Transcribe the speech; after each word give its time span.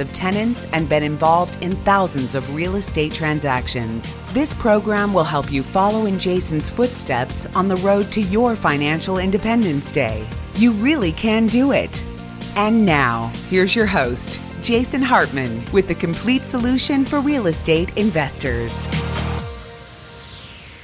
of 0.00 0.12
tenants, 0.12 0.66
and 0.72 0.88
been 0.88 1.02
involved 1.02 1.62
in 1.62 1.76
thousands 1.84 2.34
of 2.34 2.52
real 2.54 2.76
estate 2.76 3.14
transactions. 3.14 4.16
This 4.32 4.52
program 4.54 5.14
will 5.14 5.24
help 5.24 5.52
you 5.52 5.62
follow 5.62 6.06
in 6.06 6.18
Jason's 6.18 6.70
footsteps 6.70 7.46
on 7.54 7.68
the 7.68 7.76
road 7.76 8.10
to 8.12 8.20
your 8.20 8.56
financial 8.56 9.18
independence 9.18 9.92
day. 9.92 10.28
You 10.56 10.72
really 10.72 11.12
can 11.12 11.46
do 11.46 11.72
it. 11.72 12.02
And 12.56 12.84
now, 12.84 13.30
here's 13.48 13.76
your 13.76 13.86
host, 13.86 14.40
Jason 14.62 15.02
Hartman, 15.02 15.64
with 15.72 15.86
the 15.86 15.94
complete 15.94 16.44
solution 16.44 17.04
for 17.04 17.20
real 17.20 17.46
estate 17.46 17.96
investors. 17.96 18.88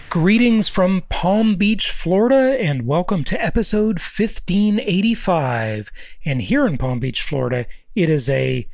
Greetings 0.08 0.68
from 0.68 1.02
Palm 1.10 1.56
Beach, 1.56 1.90
Florida, 1.90 2.56
and 2.58 2.86
welcome 2.86 3.22
to 3.24 3.44
episode 3.44 3.98
1585. 3.98 5.90
And 6.24 6.40
here 6.40 6.66
in 6.66 6.78
Palm 6.78 7.00
Beach, 7.00 7.22
Florida, 7.22 7.66
it 7.94 8.08
is 8.08 8.30
a 8.30 8.66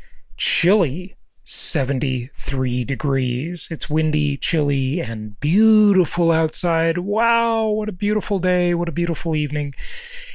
chilly 0.45 1.14
73 1.45 2.84
degrees. 2.84 3.69
It's 3.70 3.89
windy, 3.89 4.36
chilly, 4.36 4.98
and 4.98 5.39
beautiful 5.39 6.33
outside. 6.33 6.98
Wow, 6.98 7.69
what 7.69 7.89
a 7.89 7.92
beautiful 7.92 8.41
day. 8.41 8.75
What 8.75 8.89
a 8.89 8.92
beautiful 8.92 9.36
evening. 9.36 9.72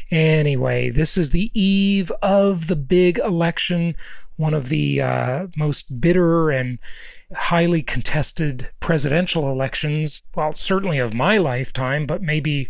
Anyway, 0.10 0.92
this 0.92 1.18
is 1.18 1.32
the 1.32 1.52
eve 1.54 2.10
of 2.22 2.68
the 2.68 2.78
big 2.78 3.18
election, 3.18 3.96
one 4.38 4.54
of 4.54 4.70
the 4.70 5.02
uh, 5.02 5.48
most 5.58 6.00
bitter 6.00 6.52
and 6.52 6.80
highly 7.36 7.82
contested 7.82 8.70
presidential 8.80 9.52
elections, 9.52 10.22
well, 10.36 10.54
certainly 10.54 11.00
of 11.00 11.14
my 11.14 11.38
lifetime, 11.38 12.06
but 12.06 12.22
maybe 12.22 12.70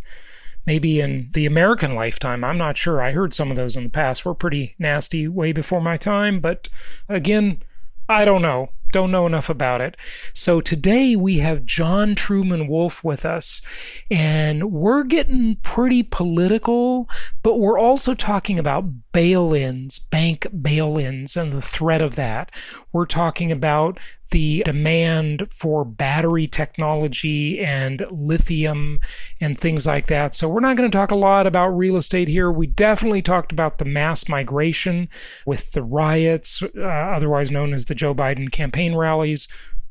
maybe 0.68 1.00
in 1.00 1.30
the 1.32 1.46
American 1.46 1.96
lifetime. 1.96 2.44
I'm 2.44 2.58
not 2.58 2.78
sure. 2.78 3.02
I 3.02 3.14
heard 3.14 3.34
some 3.34 3.50
of 3.50 3.58
those 3.58 3.76
in 3.78 3.86
the 3.86 3.90
past 3.90 4.26
were 4.26 4.36
pretty 4.36 4.76
nasty 4.78 5.28
way 5.28 5.54
before 5.54 5.82
my 5.82 5.98
time, 5.98 6.42
but 6.42 6.68
again, 7.10 7.64
I 8.10 8.26
don't 8.26 8.42
know. 8.42 8.70
Don't 8.92 9.12
know 9.12 9.26
enough 9.26 9.50
about 9.50 9.82
it. 9.82 9.98
So 10.34 10.62
today 10.62 11.16
we 11.16 11.40
have 11.40 11.66
John 11.66 12.16
Truman 12.16 12.68
Wolfe 12.68 13.04
with 13.04 13.26
us, 13.26 13.62
and 14.10 14.72
we're 14.72 15.04
getting 15.04 15.58
pretty 15.58 16.04
political, 16.04 17.10
but 17.44 17.60
we're 17.60 17.78
also 17.80 18.14
talking 18.14 18.58
about 18.58 19.12
bail 19.12 19.54
ins, 19.54 20.00
bank 20.00 20.48
bail 20.62 20.98
ins, 20.98 21.36
and 21.36 21.52
the 21.52 21.62
threat 21.62 22.02
of 22.02 22.16
that. 22.16 22.50
We're 22.94 23.06
talking 23.06 23.52
about 23.52 24.00
the 24.30 24.64
demand 24.64 25.48
for 25.52 25.86
battery 25.86 26.48
technology 26.48 27.60
and 27.60 28.06
lithium 28.12 29.00
and 29.40 29.58
things 29.58 29.86
like 29.86 30.08
that. 30.08 30.36
So, 30.36 30.48
we're 30.50 30.60
not 30.60 30.78
going 30.78 30.90
to 30.90 30.98
talk 30.98 31.12
a 31.12 31.16
lot 31.16 31.48
about 31.48 31.70
real 31.70 31.98
estate 31.98 32.28
here. 32.28 32.52
We 32.52 32.68
definitely 32.68 33.22
talked 33.22 33.52
about 33.52 33.78
the 33.78 33.86
mass 33.86 34.30
migration 34.30 35.10
with 35.46 35.72
the 35.72 35.84
riots, 35.84 36.62
uh, 36.62 36.82
otherwise 36.82 37.52
known 37.52 37.74
as 37.74 37.86
the 37.86 37.96
Joe 37.96 38.14
Biden 38.14 38.52
campaign 38.52 38.96
rallies. 38.96 39.48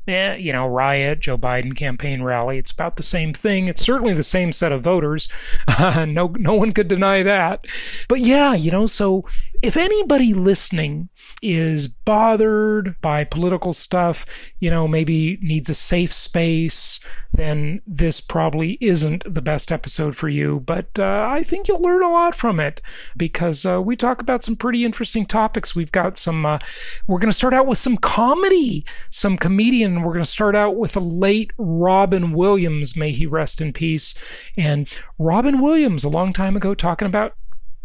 Eh, 0.07 0.35
you 0.35 0.53
know, 0.53 0.65
riot, 0.65 1.19
Joe 1.19 1.37
Biden 1.37 1.75
campaign 1.75 2.23
rally. 2.23 2.57
It's 2.57 2.71
about 2.71 2.95
the 2.95 3.03
same 3.03 3.33
thing. 3.33 3.67
It's 3.67 3.81
certainly 3.81 4.13
the 4.13 4.23
same 4.23 4.53
set 4.53 4.71
of 4.71 4.81
voters. 4.81 5.27
Uh, 5.67 6.05
no, 6.09 6.27
no 6.37 6.53
one 6.53 6.71
could 6.71 6.87
deny 6.87 7.23
that. 7.23 7.65
But 8.07 8.21
yeah, 8.21 8.53
you 8.53 8.71
know, 8.71 8.87
so 8.87 9.25
if 9.61 9.75
anybody 9.75 10.33
listening 10.33 11.09
is 11.41 11.89
bothered 11.89 12.95
by 13.01 13.25
political 13.25 13.73
stuff, 13.73 14.25
you 14.59 14.69
know, 14.69 14.87
maybe 14.87 15.39
needs 15.41 15.69
a 15.69 15.75
safe 15.75 16.13
space, 16.13 17.01
then 17.33 17.81
this 17.85 18.21
probably 18.21 18.77
isn't 18.79 19.31
the 19.31 19.41
best 19.41 19.71
episode 19.71 20.15
for 20.15 20.29
you. 20.29 20.61
But 20.65 20.87
uh, 20.97 21.27
I 21.29 21.43
think 21.43 21.67
you'll 21.67 21.81
learn 21.81 22.03
a 22.03 22.11
lot 22.11 22.33
from 22.33 22.59
it 22.59 22.81
because 23.17 23.65
uh, 23.65 23.81
we 23.81 23.95
talk 23.95 24.21
about 24.21 24.43
some 24.43 24.55
pretty 24.55 24.85
interesting 24.85 25.25
topics. 25.25 25.75
We've 25.75 25.91
got 25.91 26.17
some, 26.17 26.45
uh, 26.45 26.59
we're 27.07 27.19
going 27.19 27.31
to 27.31 27.37
start 27.37 27.53
out 27.53 27.67
with 27.67 27.77
some 27.77 27.97
comedy, 27.97 28.85
some 29.09 29.37
comedian. 29.37 29.96
We're 30.03 30.13
going 30.13 30.25
to 30.25 30.29
start 30.29 30.55
out 30.55 30.75
with 30.75 30.95
a 30.95 31.01
late 31.01 31.51
Robin 31.57 32.33
Williams, 32.33 32.95
may 32.95 33.11
he 33.11 33.25
rest 33.25 33.61
in 33.61 33.73
peace. 33.73 34.13
And 34.55 34.89
Robin 35.17 35.61
Williams, 35.61 36.03
a 36.03 36.09
long 36.09 36.33
time 36.33 36.55
ago, 36.55 36.73
talking 36.73 37.07
about 37.07 37.35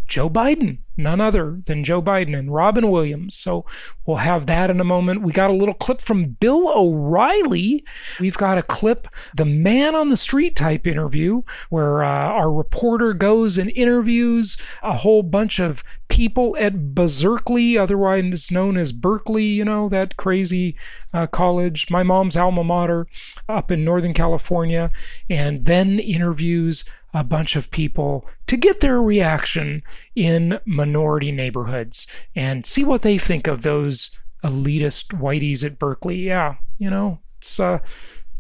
Joe 0.07 0.29
Biden, 0.29 0.79
none 0.97 1.21
other 1.21 1.61
than 1.65 1.85
Joe 1.85 2.03
Biden 2.03 2.39
and 2.39 2.53
Robin 2.53 2.91
Williams. 2.91 3.37
So 3.37 3.65
we'll 4.05 4.19
have 4.19 4.47
that 4.47 4.71
in 4.71 4.81
a 4.81 4.85
moment. 4.85 5.23
We 5.23 5.33
got 5.33 5.51
a 5.51 5.55
little 5.55 5.75
clip 5.75 6.01
from 6.01 6.37
Bill 6.41 6.71
O'Reilly. 6.75 7.85
We've 8.21 8.37
got 8.37 8.59
a 8.59 8.63
clip, 8.63 9.09
the 9.35 9.45
man 9.45 9.95
on 9.95 10.11
the 10.11 10.17
street 10.17 10.55
type 10.55 10.87
interview, 10.87 11.43
where 11.71 12.05
uh, 12.05 12.09
our 12.09 12.53
reporter 12.53 13.15
goes 13.15 13.59
and 13.59 13.71
interviews 13.71 14.61
a 14.83 14.99
whole 14.99 15.23
bunch 15.23 15.59
of 15.59 15.83
people 16.09 16.55
at 16.61 16.95
Berkeley, 16.95 17.79
otherwise 17.79 18.51
known 18.51 18.77
as 18.77 18.93
Berkeley, 18.93 19.47
you 19.47 19.65
know, 19.65 19.89
that 19.89 20.19
crazy 20.19 20.77
uh, 21.15 21.27
college, 21.27 21.91
my 21.91 22.03
mom's 22.03 22.37
alma 22.37 22.63
mater 22.63 23.07
up 23.49 23.71
in 23.71 23.83
Northern 23.83 24.13
California, 24.13 24.91
and 25.31 25.65
then 25.65 25.99
interviews 25.99 26.85
a 27.15 27.25
bunch 27.25 27.57
of 27.57 27.71
people 27.71 28.27
to 28.47 28.57
get 28.57 28.81
their 28.81 29.01
reaction 29.01 29.83
in 30.17 30.59
minority 30.65 31.31
neighborhoods 31.31 32.07
and 32.35 32.65
see 32.65 32.85
what 32.85 33.03
they 33.03 33.19
think 33.19 33.47
of 33.47 33.63
those 33.63 34.11
elitist 34.43 35.19
whiteys 35.19 35.65
at 35.65 35.79
Berkeley. 35.79 36.17
Yeah, 36.17 36.57
you 36.79 36.91
know, 36.91 37.19
it's 37.39 37.61
uh 37.61 37.79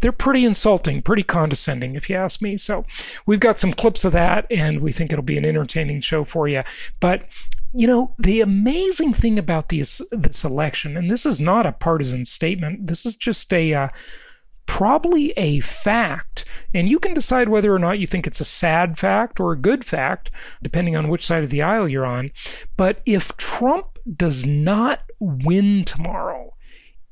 they're 0.00 0.10
pretty 0.10 0.44
insulting, 0.44 1.00
pretty 1.00 1.22
condescending, 1.22 1.94
if 1.94 2.10
you 2.10 2.16
ask 2.16 2.42
me. 2.42 2.58
So 2.58 2.84
we've 3.24 3.38
got 3.38 3.60
some 3.60 3.72
clips 3.72 4.04
of 4.04 4.12
that, 4.12 4.46
and 4.50 4.80
we 4.80 4.90
think 4.90 5.12
it'll 5.12 5.22
be 5.22 5.38
an 5.38 5.44
entertaining 5.44 6.00
show 6.00 6.24
for 6.24 6.48
you. 6.48 6.64
But 6.98 7.24
you 7.72 7.86
know, 7.86 8.14
the 8.18 8.40
amazing 8.42 9.14
thing 9.14 9.38
about 9.38 9.70
this 9.70 10.02
this 10.10 10.44
election, 10.44 10.96
and 10.96 11.10
this 11.10 11.24
is 11.24 11.40
not 11.40 11.66
a 11.66 11.72
partisan 11.72 12.24
statement. 12.24 12.86
This 12.88 13.06
is 13.06 13.16
just 13.16 13.52
a 13.52 13.72
uh, 13.72 13.88
probably 14.66 15.30
a 15.32 15.60
fact. 15.60 16.44
And 16.74 16.88
you 16.88 16.98
can 16.98 17.14
decide 17.14 17.48
whether 17.48 17.74
or 17.74 17.78
not 17.78 17.98
you 17.98 18.06
think 18.06 18.26
it's 18.26 18.40
a 18.40 18.44
sad 18.44 18.98
fact 18.98 19.38
or 19.40 19.52
a 19.52 19.58
good 19.58 19.84
fact, 19.84 20.30
depending 20.62 20.96
on 20.96 21.08
which 21.08 21.26
side 21.26 21.44
of 21.44 21.50
the 21.50 21.62
aisle 21.62 21.88
you're 21.88 22.06
on. 22.06 22.30
But 22.76 23.02
if 23.06 23.36
Trump 23.36 23.98
does 24.16 24.46
not 24.46 25.02
win 25.20 25.84
tomorrow, 25.84 26.54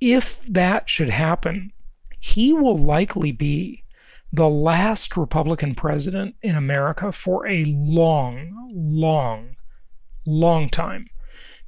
if 0.00 0.40
that 0.42 0.88
should 0.88 1.10
happen, 1.10 1.72
he 2.18 2.52
will 2.52 2.78
likely 2.78 3.32
be 3.32 3.84
the 4.32 4.48
last 4.48 5.16
Republican 5.16 5.74
president 5.74 6.36
in 6.42 6.54
America 6.54 7.12
for 7.12 7.46
a 7.46 7.64
long, 7.66 8.70
long, 8.72 9.56
long 10.24 10.68
time. 10.68 11.08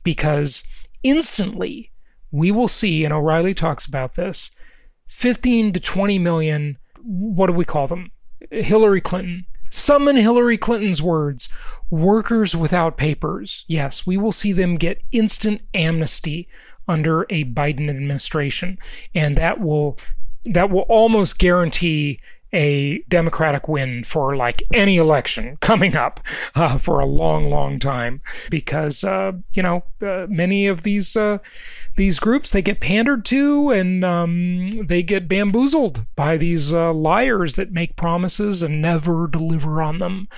Because 0.04 0.62
instantly 1.03 1.91
we 2.31 2.50
will 2.50 2.69
see, 2.69 3.04
and 3.04 3.12
O'Reilly 3.12 3.54
talks 3.54 3.87
about 3.87 4.14
this, 4.14 4.53
15 5.12 5.75
to 5.75 5.81
20 5.81 6.19
million, 6.19 6.78
what 7.03 7.47
do 7.47 7.53
we 7.53 7.67
call 7.67 7.87
them? 7.87 8.11
Hillary 8.50 9.00
Clinton. 9.00 9.47
Summon 9.71 10.17
Hillary 10.17 10.59
Clinton's 10.59 11.03
words 11.03 11.49
workers 11.91 12.56
without 12.56 12.97
papers. 12.97 13.65
Yes, 13.69 14.06
we 14.06 14.17
will 14.17 14.33
see 14.33 14.53
them 14.53 14.77
get 14.77 15.03
instant 15.12 15.61
amnesty 15.75 16.49
under 16.88 17.23
a 17.31 17.44
Biden 17.44 17.88
administration, 17.88 18.79
and 19.14 19.37
that 19.37 19.61
will 19.61 19.99
that 20.44 20.70
will 20.70 20.87
almost 20.88 21.38
guarantee 21.38 22.20
a 22.53 22.99
Democratic 23.08 23.67
win 23.69 24.05
for 24.05 24.37
like 24.37 24.62
any 24.73 24.97
election 24.97 25.56
coming 25.61 25.97
up 25.97 26.20
uh, 26.55 26.76
for 26.76 27.00
a 27.00 27.06
long, 27.06 27.49
long 27.49 27.79
time 27.79 28.20
because 28.50 29.05
uh, 29.05 29.32
you 29.55 29.62
know 29.62 29.85
uh, 30.03 30.26
many 30.29 30.67
of 30.67 30.82
these 30.82 31.17
uh, 31.17 31.38
these 31.97 32.19
groups 32.19 32.50
they 32.50 32.62
get 32.62 32.81
pandered 32.81 33.25
to 33.27 33.71
and 33.71 34.05
um, 34.05 34.71
they 34.87 35.03
get 35.03 35.29
bamboozled 35.29 36.05
by 36.17 36.37
these 36.37 36.73
uh, 36.73 36.93
liars 36.93 37.56
that 37.56 37.73
make 37.73 37.97
promises 37.97 38.62
and 38.62 38.81
never 38.81 39.27
deliver 39.27 39.83
on 39.83 39.99
them. 39.99 40.29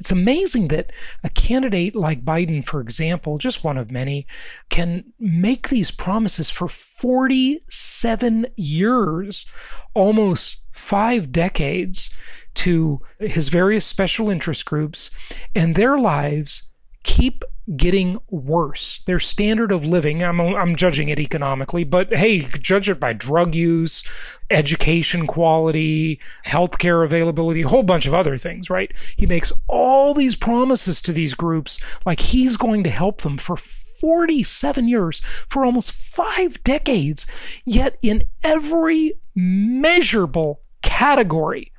It's 0.00 0.10
amazing 0.10 0.68
that 0.68 0.90
a 1.22 1.28
candidate 1.30 1.94
like 1.94 2.24
Biden, 2.24 2.66
for 2.66 2.80
example, 2.80 3.38
just 3.38 3.62
one 3.62 3.78
of 3.78 3.90
many, 3.90 4.26
can 4.68 5.04
make 5.20 5.68
these 5.68 5.90
promises 5.90 6.50
for 6.50 6.68
47 6.68 8.46
years, 8.56 9.46
almost 9.94 10.64
five 10.72 11.30
decades, 11.30 12.12
to 12.54 13.00
his 13.18 13.48
various 13.48 13.84
special 13.84 14.30
interest 14.30 14.64
groups, 14.64 15.10
and 15.54 15.74
their 15.74 15.98
lives 15.98 16.70
keep 17.02 17.44
getting 17.76 18.18
worse. 18.28 19.02
Their 19.06 19.20
standard 19.20 19.72
of 19.72 19.84
living, 19.86 20.22
I'm, 20.22 20.40
I'm 20.40 20.76
judging 20.76 21.08
it 21.08 21.18
economically, 21.18 21.84
but 21.84 22.14
hey, 22.14 22.42
judge 22.58 22.88
it 22.88 23.00
by 23.00 23.14
drug 23.14 23.54
use, 23.54 24.06
education 24.50 25.26
quality, 25.26 26.20
healthcare 26.46 27.04
availability, 27.04 27.62
a 27.62 27.68
whole 27.68 27.82
bunch 27.82 28.06
of 28.06 28.14
other 28.14 28.36
things, 28.36 28.68
right? 28.68 28.92
He 29.16 29.26
makes 29.26 29.52
all 29.66 30.12
these 30.12 30.36
promises 30.36 31.00
to 31.02 31.12
these 31.12 31.34
groups 31.34 31.82
like 32.04 32.20
he's 32.20 32.56
going 32.56 32.84
to 32.84 32.90
help 32.90 33.22
them 33.22 33.38
for 33.38 33.56
47 33.56 34.86
years, 34.86 35.22
for 35.48 35.64
almost 35.64 35.92
five 35.92 36.62
decades. 36.64 37.26
Yet, 37.64 37.96
in 38.02 38.24
every 38.42 39.14
measurable 39.34 40.60
category, 40.82 41.72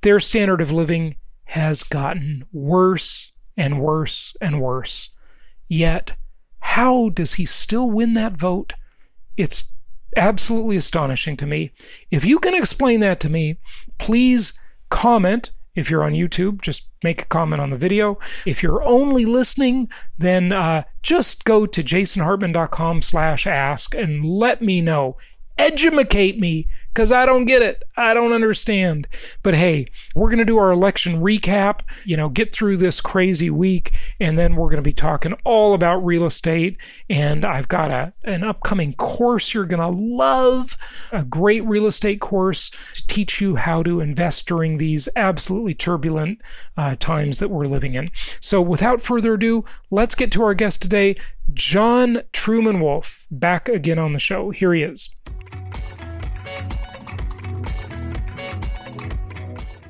their 0.00 0.18
standard 0.18 0.60
of 0.60 0.72
living 0.72 1.14
has 1.44 1.84
gotten 1.84 2.44
worse 2.52 3.32
and 3.56 3.80
worse 3.80 4.34
and 4.40 4.60
worse. 4.60 5.10
Yet, 5.70 6.14
how 6.58 7.10
does 7.10 7.34
he 7.34 7.44
still 7.44 7.88
win 7.88 8.14
that 8.14 8.32
vote? 8.32 8.72
It's 9.36 9.72
absolutely 10.16 10.76
astonishing 10.76 11.36
to 11.36 11.46
me. 11.46 11.70
If 12.10 12.24
you 12.24 12.40
can 12.40 12.56
explain 12.56 12.98
that 13.00 13.20
to 13.20 13.28
me, 13.28 13.56
please 13.96 14.58
comment. 14.88 15.52
If 15.76 15.88
you're 15.88 16.02
on 16.02 16.14
YouTube, 16.14 16.60
just 16.60 16.88
make 17.04 17.22
a 17.22 17.26
comment 17.26 17.62
on 17.62 17.70
the 17.70 17.76
video. 17.76 18.18
If 18.44 18.64
you're 18.64 18.82
only 18.82 19.24
listening, 19.24 19.88
then 20.18 20.50
uh, 20.50 20.82
just 21.04 21.44
go 21.44 21.66
to 21.66 21.84
jasonhartman.com 21.84 23.02
slash 23.02 23.46
ask 23.46 23.94
and 23.94 24.24
let 24.24 24.60
me 24.60 24.80
know. 24.80 25.18
Edumacate 25.56 26.40
me 26.40 26.66
because 26.92 27.12
I 27.12 27.24
don't 27.24 27.44
get 27.44 27.62
it. 27.62 27.84
I 27.96 28.14
don't 28.14 28.32
understand. 28.32 29.06
But 29.42 29.54
hey, 29.54 29.86
we're 30.14 30.28
going 30.28 30.38
to 30.38 30.44
do 30.44 30.58
our 30.58 30.72
election 30.72 31.20
recap, 31.20 31.80
you 32.04 32.16
know, 32.16 32.28
get 32.28 32.52
through 32.52 32.78
this 32.78 33.00
crazy 33.00 33.50
week, 33.50 33.92
and 34.18 34.38
then 34.38 34.56
we're 34.56 34.68
going 34.68 34.76
to 34.76 34.82
be 34.82 34.92
talking 34.92 35.34
all 35.44 35.74
about 35.74 36.04
real 36.04 36.26
estate. 36.26 36.76
And 37.08 37.44
I've 37.44 37.68
got 37.68 37.90
a, 37.90 38.12
an 38.24 38.42
upcoming 38.44 38.94
course 38.94 39.54
you're 39.54 39.66
going 39.66 39.80
to 39.80 39.98
love 39.98 40.76
a 41.12 41.22
great 41.22 41.64
real 41.64 41.86
estate 41.86 42.20
course 42.20 42.70
to 42.94 43.06
teach 43.06 43.40
you 43.40 43.56
how 43.56 43.82
to 43.82 44.00
invest 44.00 44.46
during 44.46 44.76
these 44.76 45.08
absolutely 45.16 45.74
turbulent 45.74 46.40
uh, 46.76 46.96
times 46.98 47.38
that 47.38 47.50
we're 47.50 47.66
living 47.66 47.94
in. 47.94 48.10
So 48.40 48.60
without 48.60 49.02
further 49.02 49.34
ado, 49.34 49.64
let's 49.90 50.14
get 50.14 50.32
to 50.32 50.42
our 50.42 50.54
guest 50.54 50.82
today, 50.82 51.16
John 51.52 52.22
Truman 52.32 52.80
Wolfe, 52.80 53.26
back 53.30 53.68
again 53.68 53.98
on 53.98 54.12
the 54.12 54.18
show. 54.18 54.50
Here 54.50 54.72
he 54.74 54.82
is. 54.82 55.10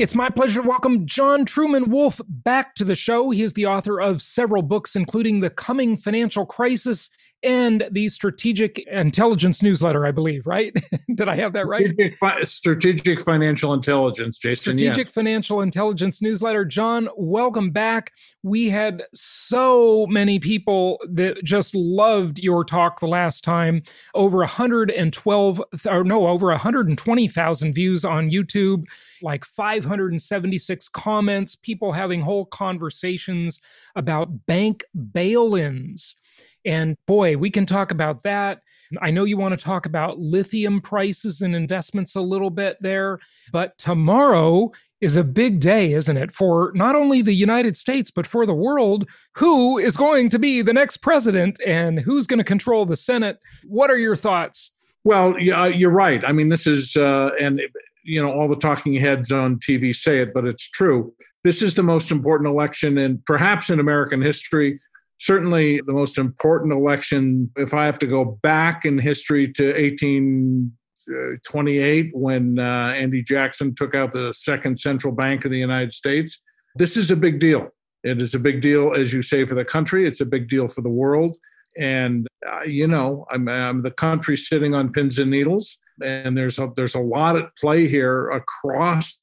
It's 0.01 0.15
my 0.15 0.31
pleasure 0.31 0.63
to 0.63 0.67
welcome 0.67 1.05
John 1.05 1.45
Truman 1.45 1.91
Wolfe 1.91 2.23
back 2.27 2.75
to 2.77 2.85
the 2.85 2.95
show. 2.95 3.29
He 3.29 3.43
is 3.43 3.53
the 3.53 3.67
author 3.67 4.01
of 4.01 4.23
several 4.23 4.63
books, 4.63 4.97
including 4.97 5.41
The 5.41 5.51
Coming 5.51 5.95
Financial 5.99 6.47
Crisis 6.47 7.11
and 7.43 7.89
the 7.91 8.09
Strategic 8.09 8.81
Intelligence 8.89 9.63
newsletter, 9.63 10.07
I 10.07 10.11
believe, 10.11 10.47
right? 10.47 10.75
Did 11.15 11.29
I 11.29 11.37
have 11.37 11.53
that 11.55 11.67
right? 11.67 11.87
Strategic, 11.87 12.47
strategic 12.47 13.21
Financial 13.23 13.73
Intelligence, 13.73 14.39
Jason. 14.39 14.77
Strategic 14.77 15.07
yeah. 15.07 15.13
Financial 15.13 15.63
Intelligence 15.63 16.21
newsletter. 16.21 16.65
John, 16.65 17.09
welcome 17.17 17.71
back. 17.71 18.13
We 18.43 18.69
had 18.69 19.05
so 19.15 20.07
many 20.09 20.39
people 20.39 21.01
that 21.09 21.43
just 21.43 21.75
loved 21.75 22.39
your 22.39 22.65
talk 22.65 23.01
the 23.01 23.07
last 23.07 23.43
time. 23.43 23.83
Over 24.15 24.39
112, 24.39 25.63
or 25.87 26.05
no, 26.05 26.27
over 26.27 26.47
120,000 26.49 27.73
views 27.73 28.05
on 28.05 28.31
YouTube, 28.31 28.85
like 29.23 29.45
576 29.45 30.89
comments, 30.89 31.57
people 31.57 31.93
having 31.93 32.21
whole 32.21 32.47
conversations 32.47 33.61
about 33.97 34.47
bank 34.47 34.85
bail 35.13 35.55
ins. 35.55 36.17
And 36.65 36.97
boy, 37.07 37.37
we 37.37 37.51
can 37.51 37.67
talk 37.67 37.91
about 37.91 38.23
that. 38.23 38.63
I 39.01 39.11
know 39.11 39.25
you 39.25 39.37
want 39.37 39.59
to 39.59 39.65
talk 39.65 39.87
about 39.87 40.19
lithium 40.19 40.81
prices 40.81 41.43
and 41.43 41.55
investments 41.55 42.17
a 42.17 42.21
little 42.21 42.51
bit 42.51 42.77
there, 42.81 43.21
but 43.53 43.79
tomorrow 43.79 44.73
is 45.01 45.17
a 45.17 45.25
big 45.25 45.61
day, 45.61 45.93
isn't 45.93 46.17
it, 46.17 46.33
for 46.33 46.73
not 46.75 46.97
only 46.97 47.23
the 47.23 47.33
United 47.33 47.77
States, 47.77 48.11
but 48.11 48.27
for 48.27 48.47
the 48.47 48.55
world? 48.55 49.09
Who 49.37 49.79
is 49.79 49.97
going 49.97 50.29
to 50.31 50.39
be 50.39 50.61
the 50.61 50.73
next 50.73 50.99
president 50.99 51.61
and 51.65 52.01
who's 52.01 52.27
going 52.27 52.39
to 52.39 52.45
control 52.45 52.85
the 52.85 52.97
Senate? 52.97 53.39
What 53.67 53.91
are 53.91 53.99
your 53.99 54.17
thoughts? 54.17 54.73
Well, 55.05 55.39
yeah, 55.39 55.67
you're 55.67 55.91
right. 55.91 56.23
I 56.27 56.33
mean, 56.33 56.49
this 56.49 56.67
is, 56.67 56.97
uh, 56.97 57.31
and, 57.41 57.63
you 58.03 58.21
know, 58.21 58.33
all 58.33 58.49
the 58.49 58.57
talking 58.57 58.93
heads 58.95 59.33
on 59.33 59.59
TV 59.61 59.95
say 59.95 60.19
it, 60.19 60.35
but 60.35 60.45
it's 60.45 60.69
true. 60.69 61.15
This 61.43 61.63
is 61.63 61.75
the 61.75 61.83
most 61.83 62.11
important 62.11 62.51
election 62.51 62.99
in 62.99 63.23
perhaps 63.25 63.71
in 63.71 63.81
American 63.81 64.21
history 64.21 64.79
certainly 65.21 65.81
the 65.87 65.93
most 65.93 66.19
important 66.19 66.73
election, 66.73 67.49
if 67.57 67.75
I 67.75 67.85
have 67.87 68.01
to 68.01 68.07
go 68.07 68.39
back 68.43 68.85
in 68.87 68.99
history 68.99 69.53
to 69.53 69.67
1828 69.67 72.11
when 72.15 72.59
uh, 72.59 72.95
Andy 72.97 73.23
Jackson 73.23 73.75
took 73.75 73.95
out 73.95 74.13
the 74.13 74.33
second 74.33 74.81
central 74.81 75.15
bank 75.15 75.45
of 75.45 75.51
the 75.51 75.59
United 75.59 75.93
States, 75.93 76.41
this 76.77 76.97
is 76.97 77.11
a 77.11 77.17
big 77.17 77.39
deal. 77.39 77.69
It 78.03 78.23
is 78.23 78.35
a 78.35 78.39
big 78.39 78.63
deal, 78.63 78.95
as 78.95 79.13
you 79.13 79.21
say, 79.21 79.45
for 79.45 79.55
the 79.55 79.65
country. 79.65 80.07
It's 80.07 80.23
a 80.23 80.27
big 80.27 80.49
deal 80.49 80.69
for 80.69 80.81
the 80.81 80.89
world. 80.89 81.37
And, 81.79 82.27
uh, 82.51 82.63
you 82.63 82.87
know, 82.87 83.27
I'm, 83.31 83.47
I'm 83.47 83.83
the 83.83 83.91
country 83.91 84.39
sitting 84.39 84.75
on 84.75 84.91
pins 84.91 85.19
and 85.19 85.31
needles. 85.31 85.77
And 86.03 86.35
there's 86.37 86.59
a, 86.59 86.71
there's 86.77 86.95
a 86.95 87.01
lot 87.01 87.37
at 87.37 87.55
play 87.57 87.87
here 87.87 88.31
across 88.31 89.19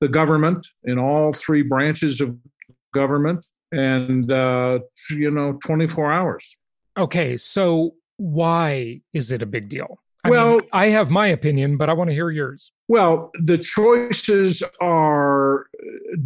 the 0.00 0.08
government 0.08 0.66
in 0.84 0.98
all 0.98 1.34
three 1.34 1.60
branches 1.60 2.22
of 2.22 2.34
government 2.94 3.44
and 3.72 4.30
uh, 4.32 4.80
you 5.10 5.30
know 5.30 5.52
24 5.64 6.12
hours 6.12 6.56
okay 6.98 7.36
so 7.36 7.94
why 8.16 9.00
is 9.12 9.32
it 9.32 9.42
a 9.42 9.46
big 9.46 9.68
deal 9.68 9.98
I 10.24 10.30
well 10.30 10.58
mean, 10.58 10.68
i 10.72 10.86
have 10.88 11.10
my 11.10 11.28
opinion 11.28 11.76
but 11.76 11.88
i 11.88 11.92
want 11.92 12.10
to 12.10 12.14
hear 12.14 12.30
yours 12.30 12.72
well 12.88 13.30
the 13.42 13.58
choices 13.58 14.62
are 14.80 15.66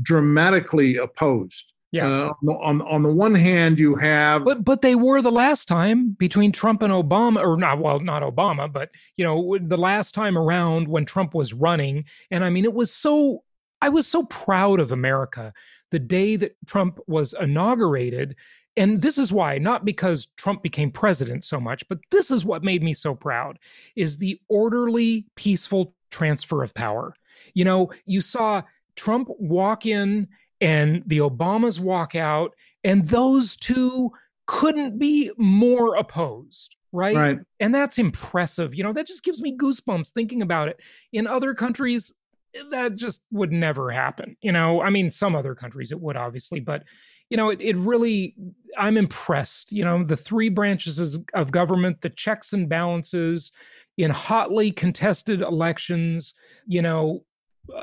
dramatically 0.02 0.96
opposed 0.96 1.72
yeah. 1.94 2.30
Uh, 2.44 2.50
on 2.50 2.82
on 2.82 3.04
the 3.04 3.08
one 3.08 3.36
hand, 3.36 3.78
you 3.78 3.94
have, 3.94 4.44
but 4.44 4.64
but 4.64 4.82
they 4.82 4.96
were 4.96 5.22
the 5.22 5.30
last 5.30 5.68
time 5.68 6.10
between 6.18 6.50
Trump 6.50 6.82
and 6.82 6.92
Obama, 6.92 7.40
or 7.40 7.56
not. 7.56 7.78
Well, 7.78 8.00
not 8.00 8.22
Obama, 8.22 8.70
but 8.70 8.90
you 9.16 9.24
know, 9.24 9.56
the 9.60 9.76
last 9.76 10.12
time 10.12 10.36
around 10.36 10.88
when 10.88 11.04
Trump 11.04 11.36
was 11.36 11.52
running, 11.52 12.06
and 12.32 12.44
I 12.44 12.50
mean, 12.50 12.64
it 12.64 12.74
was 12.74 12.92
so. 12.92 13.44
I 13.84 13.90
was 13.90 14.06
so 14.06 14.22
proud 14.22 14.80
of 14.80 14.92
America 14.92 15.52
the 15.90 15.98
day 15.98 16.36
that 16.36 16.56
Trump 16.66 16.98
was 17.06 17.34
inaugurated. 17.38 18.34
And 18.78 19.02
this 19.02 19.18
is 19.18 19.30
why, 19.30 19.58
not 19.58 19.84
because 19.84 20.28
Trump 20.38 20.62
became 20.62 20.90
president 20.90 21.44
so 21.44 21.60
much, 21.60 21.86
but 21.90 21.98
this 22.10 22.30
is 22.30 22.46
what 22.46 22.64
made 22.64 22.82
me 22.82 22.94
so 22.94 23.14
proud 23.14 23.58
is 23.94 24.16
the 24.16 24.40
orderly, 24.48 25.26
peaceful 25.36 25.94
transfer 26.10 26.62
of 26.62 26.72
power. 26.72 27.14
You 27.52 27.66
know, 27.66 27.90
you 28.06 28.22
saw 28.22 28.62
Trump 28.96 29.28
walk 29.38 29.84
in 29.84 30.28
and 30.62 31.02
the 31.04 31.18
Obamas 31.18 31.78
walk 31.78 32.14
out, 32.14 32.54
and 32.84 33.04
those 33.04 33.54
two 33.54 34.10
couldn't 34.46 34.98
be 34.98 35.30
more 35.36 35.96
opposed. 35.96 36.74
Right? 36.90 37.16
right. 37.16 37.38
And 37.60 37.74
that's 37.74 37.98
impressive. 37.98 38.74
You 38.74 38.84
know, 38.84 38.94
that 38.94 39.06
just 39.06 39.24
gives 39.24 39.42
me 39.42 39.58
goosebumps 39.58 40.10
thinking 40.12 40.40
about 40.40 40.68
it. 40.68 40.80
In 41.12 41.26
other 41.26 41.52
countries, 41.52 42.14
Eh, 42.54 42.62
that 42.70 42.96
just 42.96 43.24
would 43.30 43.52
never 43.52 43.90
happen. 43.90 44.36
You 44.40 44.52
know, 44.52 44.80
I 44.80 44.90
mean, 44.90 45.10
some 45.10 45.34
other 45.36 45.54
countries 45.54 45.92
it 45.92 46.00
would 46.00 46.16
obviously, 46.16 46.60
but 46.60 46.84
you 47.30 47.36
know, 47.36 47.50
it, 47.50 47.60
it 47.60 47.76
really, 47.76 48.36
I'm 48.78 48.96
impressed. 48.96 49.72
You 49.72 49.84
know, 49.84 50.04
the 50.04 50.16
three 50.16 50.48
branches 50.48 51.16
of 51.34 51.50
government, 51.50 52.00
the 52.00 52.10
checks 52.10 52.52
and 52.52 52.68
balances 52.68 53.50
in 53.96 54.10
hotly 54.10 54.70
contested 54.70 55.40
elections, 55.40 56.34
you 56.66 56.82
know, 56.82 57.24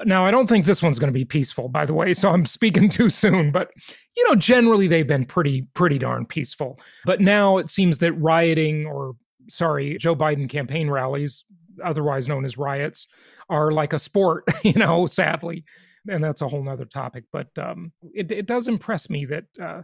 now 0.06 0.26
i 0.26 0.32
don't 0.32 0.48
think 0.48 0.66
this 0.66 0.84
one's 0.84 1.00
going 1.00 1.12
to 1.12 1.18
be 1.18 1.26
peaceful 1.26 1.68
by 1.68 1.86
the 1.86 1.94
way 1.94 2.14
so 2.14 2.30
i'm 2.30 2.46
speaking 2.46 2.90
too 2.90 3.10
soon 3.10 3.52
but 3.52 3.70
you 4.16 4.24
know 4.28 4.36
generally 4.36 4.88
they've 4.88 5.08
been 5.08 5.26
pretty 5.26 5.66
pretty 5.74 5.98
darn 5.98 6.26
peaceful 6.26 6.80
but 7.06 7.20
now 7.20 7.58
it 7.58 7.70
seems 7.70 7.98
that 7.98 8.14
rioting 8.14 8.86
or 8.86 9.16
sorry 9.50 9.98
joe 9.98 10.16
biden 10.16 10.48
campaign 10.48 10.90
rallies 10.90 11.46
otherwise 11.84 12.28
known 12.28 12.46
as 12.46 12.58
riots, 12.58 13.08
are 13.50 13.72
like 13.72 13.94
a 13.94 14.00
sport, 14.00 14.44
you 14.64 14.74
know, 14.74 15.06
sadly. 15.06 15.66
And 16.08 16.24
that's 16.24 16.42
a 16.42 16.48
whole 16.48 16.64
nother 16.64 16.86
topic. 16.86 17.26
But 17.32 17.50
um, 17.58 17.92
it, 18.14 18.32
it 18.32 18.48
does 18.48 18.68
impress 18.68 19.10
me 19.10 19.26
that, 19.26 19.46
uh, 19.62 19.84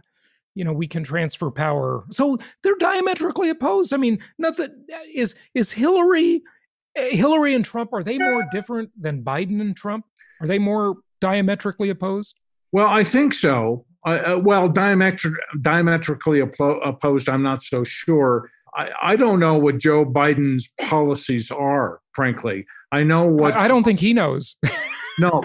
you 0.54 0.64
know, 0.64 0.72
we 0.72 0.88
can 0.88 1.04
transfer 1.04 1.50
power. 1.50 2.04
So 2.10 2.38
they're 2.62 2.76
diametrically 2.76 3.50
opposed. 3.50 3.94
I 3.94 3.98
mean, 3.98 4.18
nothing 4.38 4.84
is, 5.12 5.36
is 5.54 5.70
Hillary, 5.70 6.42
eh, 6.96 7.10
Hillary 7.10 7.54
and 7.54 7.64
Trump, 7.64 7.92
are 7.92 8.02
they 8.02 8.18
more 8.18 8.44
different 8.52 8.90
than 9.00 9.22
Biden 9.22 9.60
and 9.60 9.76
Trump? 9.76 10.04
Are 10.40 10.48
they 10.48 10.58
more 10.58 10.96
diametrically 11.20 11.90
opposed? 11.90 12.34
Well, 12.72 12.88
I 12.88 13.04
think 13.04 13.32
so. 13.32 13.84
Uh, 14.06 14.10
uh, 14.10 14.40
well, 14.42 14.68
diametri- 14.68 15.34
diametrically 15.60 16.40
opposed, 16.40 17.28
I'm 17.28 17.42
not 17.42 17.62
so 17.62 17.84
sure. 17.84 18.50
I, 18.78 18.90
I 19.02 19.16
don't 19.16 19.40
know 19.40 19.58
what 19.58 19.78
Joe 19.78 20.06
Biden's 20.06 20.70
policies 20.80 21.50
are, 21.50 22.00
frankly. 22.14 22.64
I 22.92 23.02
know 23.02 23.26
what. 23.26 23.54
I, 23.54 23.64
I 23.64 23.68
don't 23.68 23.82
think 23.82 23.98
he 23.98 24.12
knows. 24.12 24.56
no. 25.18 25.42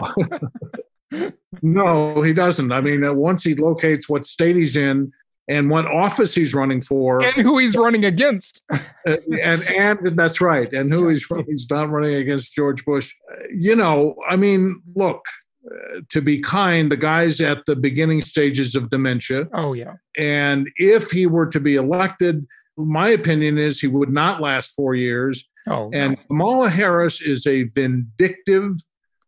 no, 1.61 2.21
he 2.21 2.31
doesn't. 2.31 2.71
I 2.71 2.79
mean, 2.79 3.03
uh, 3.03 3.13
once 3.13 3.43
he 3.43 3.55
locates 3.55 4.07
what 4.07 4.25
state 4.25 4.55
he's 4.55 4.75
in, 4.75 5.11
and 5.49 5.69
what 5.69 5.85
office 5.85 6.33
he's 6.33 6.53
running 6.53 6.81
for, 6.81 7.21
and 7.23 7.33
who 7.33 7.57
he's 7.57 7.75
running 7.75 8.05
against. 8.05 8.63
and 9.05 9.67
and 9.75 10.17
that's 10.17 10.39
right, 10.39 10.71
and 10.71 10.93
who 10.93 11.07
he's 11.09 11.25
he's 11.47 11.67
not 11.69 11.89
running 11.89 12.13
against 12.13 12.53
George 12.53 12.85
Bush. 12.85 13.13
You 13.51 13.75
know, 13.75 14.15
I 14.27 14.35
mean, 14.35 14.81
look. 14.95 15.25
Uh, 15.65 16.01
to 16.09 16.21
be 16.21 16.41
kind, 16.41 16.91
the 16.91 16.97
guy's 16.97 17.39
at 17.39 17.65
the 17.65 17.73
beginning 17.73 18.19
stages 18.19 18.75
of 18.75 18.89
dementia. 18.89 19.47
Oh 19.53 19.71
yeah. 19.71 19.93
And 20.17 20.69
if 20.75 21.09
he 21.09 21.25
were 21.25 21.45
to 21.45 21.61
be 21.61 21.75
elected, 21.75 22.45
my 22.77 23.09
opinion 23.09 23.57
is 23.57 23.79
he 23.79 23.87
would 23.87 24.09
not 24.09 24.41
last 24.41 24.73
four 24.75 24.95
years. 24.95 25.43
Oh. 25.67 25.89
And 25.93 26.13
no. 26.13 26.23
Kamala 26.27 26.69
Harris 26.69 27.21
is 27.21 27.45
a 27.47 27.63
vindictive, 27.63 28.75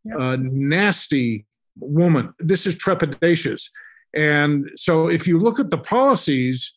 yep. 0.04 0.20
uh, 0.20 0.38
nasty 0.40 1.46
woman. 1.80 2.34
This 2.40 2.66
is 2.66 2.76
trepidatious. 2.76 3.64
And 4.16 4.70
so 4.76 5.08
if 5.10 5.28
you 5.28 5.40
look 5.40 5.60
at 5.60 5.70
the 5.70 5.78
policies, 5.78 6.74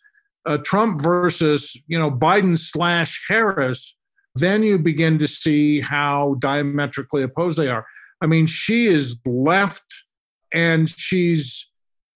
uh, 0.47 0.59
Trump 0.59 1.01
versus 1.03 1.77
you 1.87 1.99
know 1.99 2.11
Biden 2.11 2.59
slash 2.59 3.23
Harris, 3.29 3.95
then 4.35 4.63
you 4.63 4.79
begin 4.79 5.19
to 5.19 5.29
see 5.29 5.81
how 5.81 6.37
diametrically 6.39 7.23
opposed 7.23 7.59
they 7.59 7.69
are. 7.69 7.87
I 8.21 8.27
mean, 8.27 8.47
she 8.47 8.87
is 8.87 9.17
left, 9.27 9.85
and 10.53 10.89
she's 10.89 11.69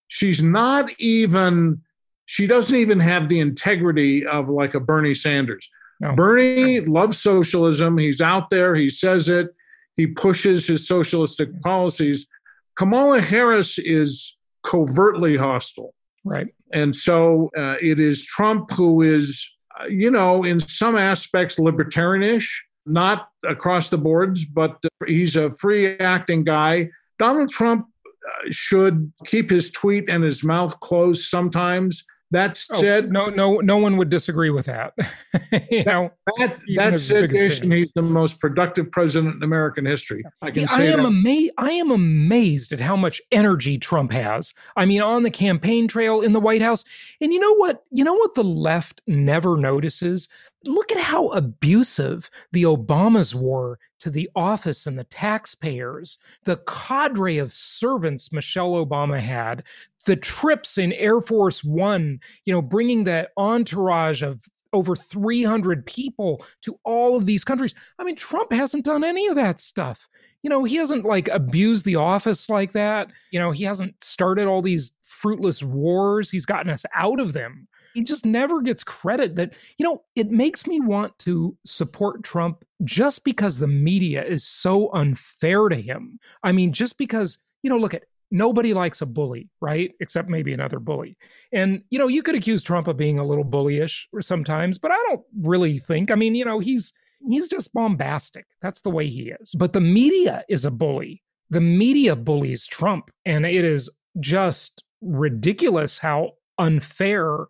she's 0.07 0.41
not 0.43 0.91
even 0.99 1.81
she 2.25 2.47
doesn't 2.47 2.75
even 2.75 2.99
have 2.99 3.29
the 3.29 3.39
integrity 3.39 4.25
of 4.25 4.49
like 4.49 4.73
a 4.73 4.79
Bernie 4.79 5.15
Sanders. 5.15 5.69
No. 5.99 6.13
Bernie 6.15 6.81
loves 6.81 7.19
socialism. 7.19 7.97
He's 7.97 8.21
out 8.21 8.49
there. 8.49 8.75
He 8.75 8.89
says 8.89 9.29
it. 9.29 9.53
He 9.95 10.07
pushes 10.07 10.67
his 10.67 10.87
socialistic 10.87 11.49
policies. 11.61 12.27
Kamala 12.75 13.21
Harris 13.21 13.77
is 13.77 14.35
covertly 14.63 15.37
hostile. 15.37 15.93
Right. 16.25 16.47
And 16.71 16.95
so 16.95 17.51
uh, 17.57 17.75
it 17.81 17.99
is 17.99 18.25
Trump 18.25 18.71
who 18.71 19.01
is, 19.01 19.47
uh, 19.79 19.85
you 19.85 20.09
know, 20.09 20.43
in 20.43 20.59
some 20.59 20.97
aspects 20.97 21.59
libertarianish, 21.59 22.49
not 22.85 23.29
across 23.45 23.89
the 23.89 23.97
boards, 23.97 24.45
but 24.45 24.81
he's 25.05 25.35
a 25.35 25.55
free 25.57 25.97
acting 25.99 26.43
guy. 26.43 26.89
Donald 27.19 27.49
Trump 27.49 27.87
uh, 28.05 28.47
should 28.49 29.11
keep 29.25 29.49
his 29.49 29.69
tweet 29.71 30.09
and 30.09 30.23
his 30.23 30.43
mouth 30.43 30.77
closed 30.79 31.29
sometimes 31.29 32.03
that 32.33 32.63
oh, 32.71 32.79
said, 32.79 33.05
oh, 33.05 33.09
no, 33.09 33.27
no, 33.27 33.57
no 33.59 33.77
one 33.77 33.97
would 33.97 34.09
disagree 34.09 34.49
with 34.49 34.65
that. 34.65 34.93
you 35.71 35.83
know, 35.83 36.11
that 36.37 36.59
that 36.75 36.97
situation, 36.97 37.71
he's 37.71 37.89
the 37.95 38.01
most 38.01 38.39
productive 38.39 38.91
president 38.91 39.35
in 39.35 39.43
American 39.43 39.85
history. 39.85 40.23
I 40.41 40.51
can 40.51 40.63
yeah, 40.63 40.77
say 40.77 40.89
I 40.89 40.93
am 40.93 41.05
amazed. 41.05 41.53
I 41.57 41.71
am 41.71 41.91
amazed 41.91 42.73
at 42.73 42.79
how 42.79 42.95
much 42.95 43.21
energy 43.31 43.77
Trump 43.77 44.11
has. 44.11 44.53
I 44.75 44.85
mean, 44.85 45.01
on 45.01 45.23
the 45.23 45.31
campaign 45.31 45.87
trail 45.87 46.21
in 46.21 46.33
the 46.33 46.39
White 46.39 46.61
House, 46.61 46.83
and 47.21 47.31
you 47.31 47.39
know 47.39 47.55
what? 47.55 47.83
You 47.91 48.03
know 48.03 48.15
what 48.15 48.33
the 48.33 48.43
left 48.43 49.01
never 49.07 49.55
notices 49.55 50.27
look 50.65 50.91
at 50.91 50.97
how 50.97 51.27
abusive 51.29 52.29
the 52.51 52.63
Obamas 52.63 53.35
were 53.35 53.79
to 53.99 54.09
the 54.09 54.29
office 54.35 54.85
and 54.85 54.97
the 54.97 55.03
taxpayers, 55.05 56.17
the 56.43 56.57
cadre 56.67 57.37
of 57.37 57.53
servants 57.53 58.31
Michelle 58.31 58.73
Obama 58.73 59.19
had, 59.19 59.63
the 60.05 60.15
trips 60.15 60.77
in 60.77 60.93
Air 60.93 61.21
Force 61.21 61.63
One, 61.63 62.19
you 62.45 62.53
know, 62.53 62.61
bringing 62.61 63.03
that 63.05 63.29
entourage 63.37 64.21
of 64.21 64.43
over 64.73 64.95
300 64.95 65.85
people 65.85 66.43
to 66.61 66.75
all 66.83 67.15
of 67.15 67.25
these 67.25 67.43
countries. 67.43 67.75
I 67.99 68.03
mean, 68.03 68.15
Trump 68.15 68.51
hasn't 68.51 68.85
done 68.85 69.03
any 69.03 69.27
of 69.27 69.35
that 69.35 69.59
stuff. 69.59 70.07
You 70.41 70.49
know, 70.49 70.63
he 70.63 70.75
hasn't 70.77 71.05
like 71.05 71.27
abused 71.29 71.85
the 71.85 71.95
office 71.95 72.49
like 72.49 72.71
that. 72.71 73.11
You 73.31 73.39
know, 73.39 73.51
he 73.51 73.63
hasn't 73.63 74.03
started 74.03 74.47
all 74.47 74.61
these 74.61 74.91
fruitless 75.01 75.61
wars. 75.61 76.29
He's 76.29 76.45
gotten 76.45 76.71
us 76.71 76.85
out 76.95 77.19
of 77.19 77.33
them 77.33 77.67
he 77.93 78.03
just 78.03 78.25
never 78.25 78.61
gets 78.61 78.83
credit 78.83 79.35
that 79.35 79.53
you 79.77 79.85
know 79.85 80.01
it 80.15 80.29
makes 80.29 80.67
me 80.67 80.79
want 80.79 81.17
to 81.19 81.55
support 81.65 82.23
trump 82.23 82.63
just 82.83 83.23
because 83.23 83.57
the 83.57 83.67
media 83.67 84.23
is 84.23 84.45
so 84.45 84.91
unfair 84.93 85.69
to 85.69 85.75
him 85.75 86.19
i 86.43 86.51
mean 86.51 86.73
just 86.73 86.97
because 86.97 87.37
you 87.61 87.69
know 87.69 87.77
look 87.77 87.93
at 87.93 88.03
nobody 88.33 88.73
likes 88.73 89.01
a 89.01 89.05
bully 89.05 89.49
right 89.61 89.93
except 89.99 90.27
maybe 90.27 90.53
another 90.53 90.79
bully 90.79 91.15
and 91.53 91.81
you 91.89 91.99
know 91.99 92.07
you 92.07 92.21
could 92.21 92.35
accuse 92.35 92.63
trump 92.63 92.87
of 92.87 92.97
being 92.97 93.19
a 93.19 93.25
little 93.25 93.45
bullyish 93.45 94.05
sometimes 94.19 94.77
but 94.77 94.91
i 94.91 94.97
don't 95.07 95.21
really 95.41 95.77
think 95.77 96.11
i 96.11 96.15
mean 96.15 96.35
you 96.35 96.43
know 96.43 96.59
he's 96.59 96.93
he's 97.29 97.47
just 97.47 97.73
bombastic 97.73 98.45
that's 98.61 98.81
the 98.81 98.89
way 98.89 99.07
he 99.07 99.31
is 99.39 99.53
but 99.57 99.71
the 99.71 99.79
media 99.79 100.43
is 100.49 100.65
a 100.65 100.71
bully 100.71 101.21
the 101.49 101.61
media 101.61 102.15
bullies 102.15 102.67
trump 102.67 103.09
and 103.25 103.45
it 103.45 103.63
is 103.63 103.89
just 104.19 104.83
ridiculous 105.01 105.97
how 105.97 106.31
unfair 106.57 107.47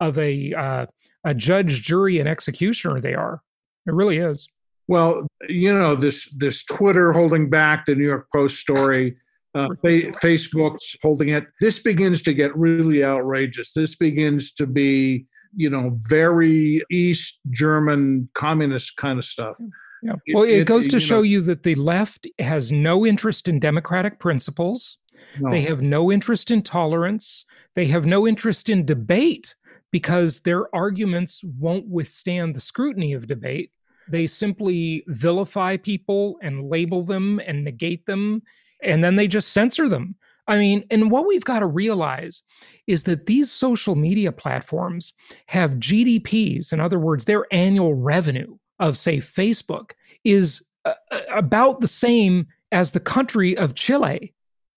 of 0.00 0.18
a 0.18 0.52
uh, 0.54 0.86
a 1.24 1.34
judge, 1.34 1.82
jury, 1.82 2.18
and 2.18 2.28
executioner 2.28 3.00
they 3.00 3.14
are. 3.14 3.42
It 3.86 3.94
really 3.94 4.18
is. 4.18 4.48
Well, 4.86 5.26
you 5.48 5.72
know 5.72 5.94
this 5.94 6.28
this 6.36 6.64
Twitter 6.64 7.12
holding 7.12 7.48
back 7.48 7.86
the 7.86 7.94
New 7.94 8.06
York 8.06 8.28
Post 8.32 8.58
story. 8.58 9.16
Uh, 9.54 9.68
Facebook's 9.84 10.96
holding 11.00 11.28
it. 11.28 11.46
This 11.60 11.80
begins 11.80 12.22
to 12.24 12.34
get 12.34 12.56
really 12.56 13.04
outrageous. 13.04 13.72
This 13.72 13.94
begins 13.94 14.52
to 14.54 14.66
be, 14.66 15.26
you 15.54 15.70
know, 15.70 15.96
very 16.08 16.82
East 16.90 17.38
German 17.50 18.28
communist 18.34 18.96
kind 18.96 19.18
of 19.18 19.24
stuff. 19.24 19.56
Yeah. 20.02 20.14
Well, 20.34 20.42
it, 20.42 20.58
it 20.58 20.66
goes 20.66 20.88
to 20.88 20.96
you 20.96 21.00
show 21.00 21.16
know, 21.16 21.22
you 21.22 21.40
that 21.42 21.62
the 21.62 21.76
left 21.76 22.26
has 22.38 22.72
no 22.72 23.06
interest 23.06 23.48
in 23.48 23.60
democratic 23.60 24.18
principles. 24.18 24.98
No. 25.40 25.50
They 25.50 25.62
have 25.62 25.82
no 25.82 26.12
interest 26.12 26.50
in 26.50 26.62
tolerance. 26.62 27.44
They 27.74 27.86
have 27.86 28.06
no 28.06 28.26
interest 28.26 28.68
in 28.68 28.84
debate 28.84 29.54
because 29.90 30.40
their 30.40 30.74
arguments 30.74 31.42
won't 31.58 31.88
withstand 31.88 32.54
the 32.54 32.60
scrutiny 32.60 33.12
of 33.12 33.28
debate. 33.28 33.70
They 34.08 34.26
simply 34.26 35.04
vilify 35.06 35.76
people 35.76 36.36
and 36.42 36.68
label 36.68 37.02
them 37.02 37.40
and 37.46 37.64
negate 37.64 38.04
them, 38.04 38.42
and 38.84 39.02
then 39.02 39.16
they 39.16 39.28
just 39.28 39.52
censor 39.52 39.88
them. 39.88 40.14
I 40.46 40.58
mean, 40.58 40.84
and 40.90 41.10
what 41.10 41.26
we've 41.26 41.44
got 41.44 41.60
to 41.60 41.66
realize 41.66 42.42
is 42.86 43.04
that 43.04 43.26
these 43.26 43.50
social 43.50 43.94
media 43.94 44.30
platforms 44.30 45.12
have 45.46 45.72
GDPs, 45.72 46.72
in 46.72 46.80
other 46.80 46.98
words, 46.98 47.24
their 47.24 47.46
annual 47.50 47.94
revenue 47.94 48.56
of, 48.78 48.98
say, 48.98 49.18
Facebook 49.18 49.92
is 50.24 50.62
uh, 50.84 50.94
uh 51.10 51.20
about 51.34 51.80
the 51.80 51.88
same 51.88 52.46
as 52.72 52.92
the 52.92 53.00
country 53.00 53.56
of 53.56 53.74
Chile. 53.74 54.34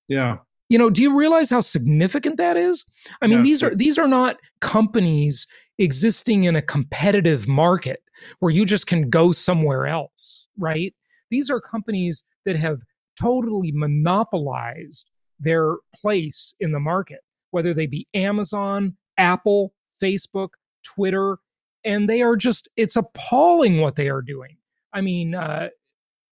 Yeah. 0.08 0.38
You 0.70 0.78
know, 0.78 0.90
do 0.90 1.02
you 1.02 1.18
realize 1.18 1.50
how 1.50 1.62
significant 1.62 2.38
that 2.38 2.58
is? 2.58 2.86
I 3.22 3.28
mean, 3.28 3.42
these 3.42 3.64
are 3.64 3.74
these 3.74 3.98
are 3.98 4.08
not 4.08 4.38
companies 4.60 5.48
existing 5.80 6.44
in 6.44 6.58
a 6.58 6.62
competitive 6.62 7.48
market 7.48 8.04
where 8.40 8.52
you 8.52 8.66
just 8.66 8.86
can 8.86 9.10
go 9.10 9.32
somewhere 9.32 9.88
else, 9.88 10.48
right? 10.58 10.94
These 11.30 11.50
are 11.50 11.62
companies 11.62 12.24
that 12.46 12.58
have 12.58 12.82
totally 13.20 13.72
monopolized 13.72 15.10
their 15.40 15.76
place 15.96 16.54
in 16.60 16.72
the 16.72 16.80
market, 16.80 17.20
whether 17.52 17.74
they 17.74 17.86
be 17.86 18.08
Amazon, 18.14 18.96
Apple, 19.18 19.74
Facebook, 20.02 20.50
Twitter, 20.84 21.38
and 21.84 22.08
they 22.10 22.22
are 22.22 22.36
just 22.36 22.68
it's 22.76 22.96
appalling 22.96 23.80
what 23.80 23.96
they 23.96 24.10
are 24.10 24.22
doing. 24.22 24.58
I 24.94 25.02
mean, 25.02 25.36
uh, 25.36 25.70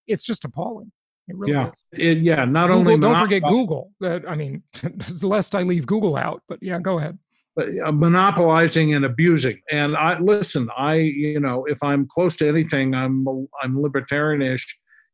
it's 0.06 0.22
just 0.22 0.44
appalling. 0.44 0.90
It 1.28 1.36
really 1.36 1.54
yeah. 1.54 1.70
is. 1.92 1.98
It, 1.98 2.18
yeah. 2.18 2.44
Not 2.44 2.68
Google, 2.68 2.78
only 2.80 2.98
don't 2.98 3.18
forget 3.18 3.42
Google. 3.42 3.92
That 4.00 4.28
I 4.28 4.36
mean, 4.36 4.62
lest 5.22 5.54
I 5.54 5.62
leave 5.62 5.86
Google 5.86 6.16
out. 6.16 6.42
But 6.48 6.58
yeah, 6.62 6.78
go 6.78 6.98
ahead. 6.98 7.18
But, 7.56 7.68
uh, 7.84 7.90
monopolizing 7.90 8.94
and 8.94 9.04
abusing. 9.04 9.60
And 9.70 9.96
I 9.96 10.18
listen. 10.18 10.68
I 10.76 10.96
you 10.96 11.40
know 11.40 11.64
if 11.64 11.82
I'm 11.82 12.06
close 12.06 12.36
to 12.36 12.48
anything, 12.48 12.94
I'm 12.94 13.26
I'm 13.62 13.76
libertarianish. 13.76 14.64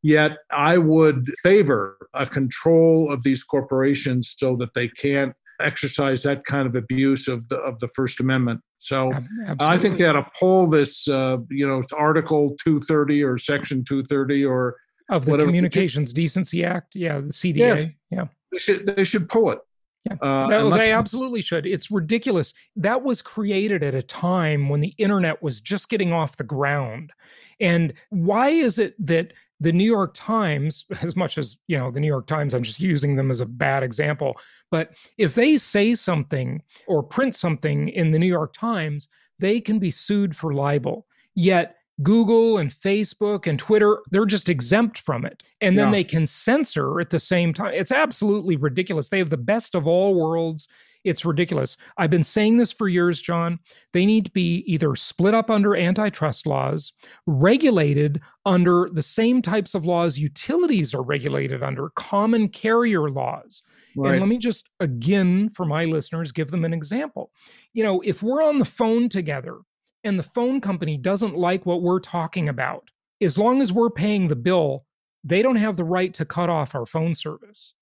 Yet 0.02 0.38
I 0.50 0.78
would 0.78 1.26
favor 1.42 1.96
a 2.14 2.26
control 2.26 3.10
of 3.10 3.22
these 3.22 3.44
corporations 3.44 4.34
so 4.36 4.56
that 4.56 4.74
they 4.74 4.88
can't 4.88 5.32
exercise 5.60 6.22
that 6.24 6.44
kind 6.44 6.66
of 6.66 6.74
abuse 6.74 7.28
of 7.28 7.48
the 7.48 7.56
of 7.58 7.78
the 7.78 7.88
First 7.88 8.20
Amendment. 8.20 8.60
So 8.78 9.12
Absolutely. 9.12 9.56
I 9.60 9.78
think 9.78 9.98
they 9.98 10.06
ought 10.06 10.14
to 10.14 10.26
pull 10.38 10.68
this, 10.68 11.06
uh, 11.06 11.38
you 11.50 11.66
know, 11.66 11.82
Article 11.96 12.56
230 12.64 13.22
or 13.22 13.38
Section 13.38 13.84
230 13.84 14.44
or 14.44 14.76
of 15.08 15.24
the 15.24 15.30
Whatever. 15.30 15.48
Communications 15.48 16.12
Decency 16.12 16.64
Act. 16.64 16.94
Yeah, 16.94 17.20
the 17.20 17.26
CDA. 17.28 17.56
Yeah, 17.56 17.86
yeah. 18.10 18.24
They 18.50 18.58
should 18.58 18.86
they 18.86 19.04
should 19.04 19.28
pull 19.28 19.50
it. 19.50 19.60
Yeah, 20.04 20.16
uh, 20.20 20.48
no, 20.48 20.70
they 20.70 20.90
absolutely 20.90 21.42
should. 21.42 21.64
It's 21.64 21.90
ridiculous. 21.92 22.54
That 22.74 23.04
was 23.04 23.22
created 23.22 23.84
at 23.84 23.94
a 23.94 24.02
time 24.02 24.68
when 24.68 24.80
the 24.80 24.94
internet 24.98 25.40
was 25.42 25.60
just 25.60 25.88
getting 25.88 26.12
off 26.12 26.36
the 26.36 26.44
ground. 26.44 27.12
And 27.60 27.92
why 28.10 28.48
is 28.48 28.80
it 28.80 28.96
that 29.06 29.32
the 29.62 29.72
New 29.72 29.84
York 29.84 30.12
Times, 30.14 30.84
as 31.02 31.16
much 31.16 31.38
as, 31.38 31.56
you 31.68 31.78
know, 31.78 31.90
the 31.90 32.00
New 32.00 32.06
York 32.06 32.26
Times, 32.26 32.54
I'm 32.54 32.62
just 32.62 32.80
using 32.80 33.16
them 33.16 33.30
as 33.30 33.40
a 33.40 33.46
bad 33.46 33.82
example, 33.82 34.36
but 34.70 34.96
if 35.18 35.34
they 35.34 35.56
say 35.56 35.94
something 35.94 36.62
or 36.86 37.02
print 37.02 37.34
something 37.34 37.88
in 37.88 38.10
the 38.10 38.18
New 38.18 38.26
York 38.26 38.52
Times, 38.52 39.08
they 39.38 39.60
can 39.60 39.78
be 39.78 39.90
sued 39.90 40.36
for 40.36 40.52
libel. 40.52 41.06
Yet 41.34 41.76
Google 42.02 42.58
and 42.58 42.70
Facebook 42.70 43.46
and 43.46 43.58
Twitter, 43.58 43.98
they're 44.10 44.26
just 44.26 44.48
exempt 44.48 44.98
from 44.98 45.24
it. 45.24 45.42
And 45.60 45.78
then 45.78 45.86
yeah. 45.86 45.92
they 45.92 46.04
can 46.04 46.26
censor 46.26 47.00
at 47.00 47.10
the 47.10 47.20
same 47.20 47.54
time. 47.54 47.72
It's 47.74 47.92
absolutely 47.92 48.56
ridiculous. 48.56 49.08
They 49.08 49.18
have 49.18 49.30
the 49.30 49.36
best 49.36 49.74
of 49.74 49.86
all 49.86 50.14
worlds. 50.14 50.68
It's 51.04 51.24
ridiculous. 51.24 51.76
I've 51.98 52.10
been 52.10 52.22
saying 52.22 52.58
this 52.58 52.70
for 52.70 52.88
years, 52.88 53.20
John. 53.20 53.58
They 53.92 54.06
need 54.06 54.26
to 54.26 54.30
be 54.30 54.62
either 54.66 54.94
split 54.94 55.34
up 55.34 55.50
under 55.50 55.74
antitrust 55.74 56.46
laws, 56.46 56.92
regulated 57.26 58.20
under 58.46 58.88
the 58.92 59.02
same 59.02 59.42
types 59.42 59.74
of 59.74 59.84
laws 59.84 60.16
utilities 60.16 60.94
are 60.94 61.02
regulated 61.02 61.62
under, 61.62 61.90
common 61.96 62.48
carrier 62.48 63.10
laws. 63.10 63.64
Right. 63.96 64.12
And 64.12 64.20
let 64.20 64.28
me 64.28 64.38
just, 64.38 64.68
again, 64.78 65.50
for 65.50 65.66
my 65.66 65.86
listeners, 65.86 66.30
give 66.30 66.50
them 66.52 66.64
an 66.64 66.72
example. 66.72 67.32
You 67.72 67.82
know, 67.82 68.00
if 68.02 68.22
we're 68.22 68.42
on 68.42 68.60
the 68.60 68.64
phone 68.64 69.08
together 69.08 69.58
and 70.04 70.18
the 70.18 70.22
phone 70.22 70.60
company 70.60 70.96
doesn't 70.96 71.36
like 71.36 71.66
what 71.66 71.82
we're 71.82 72.00
talking 72.00 72.48
about, 72.48 72.88
as 73.20 73.36
long 73.38 73.60
as 73.60 73.72
we're 73.72 73.90
paying 73.90 74.28
the 74.28 74.36
bill, 74.36 74.84
they 75.24 75.42
don't 75.42 75.56
have 75.56 75.76
the 75.76 75.84
right 75.84 76.14
to 76.14 76.24
cut 76.24 76.48
off 76.48 76.74
our 76.74 76.86
phone 76.86 77.14
service. 77.14 77.74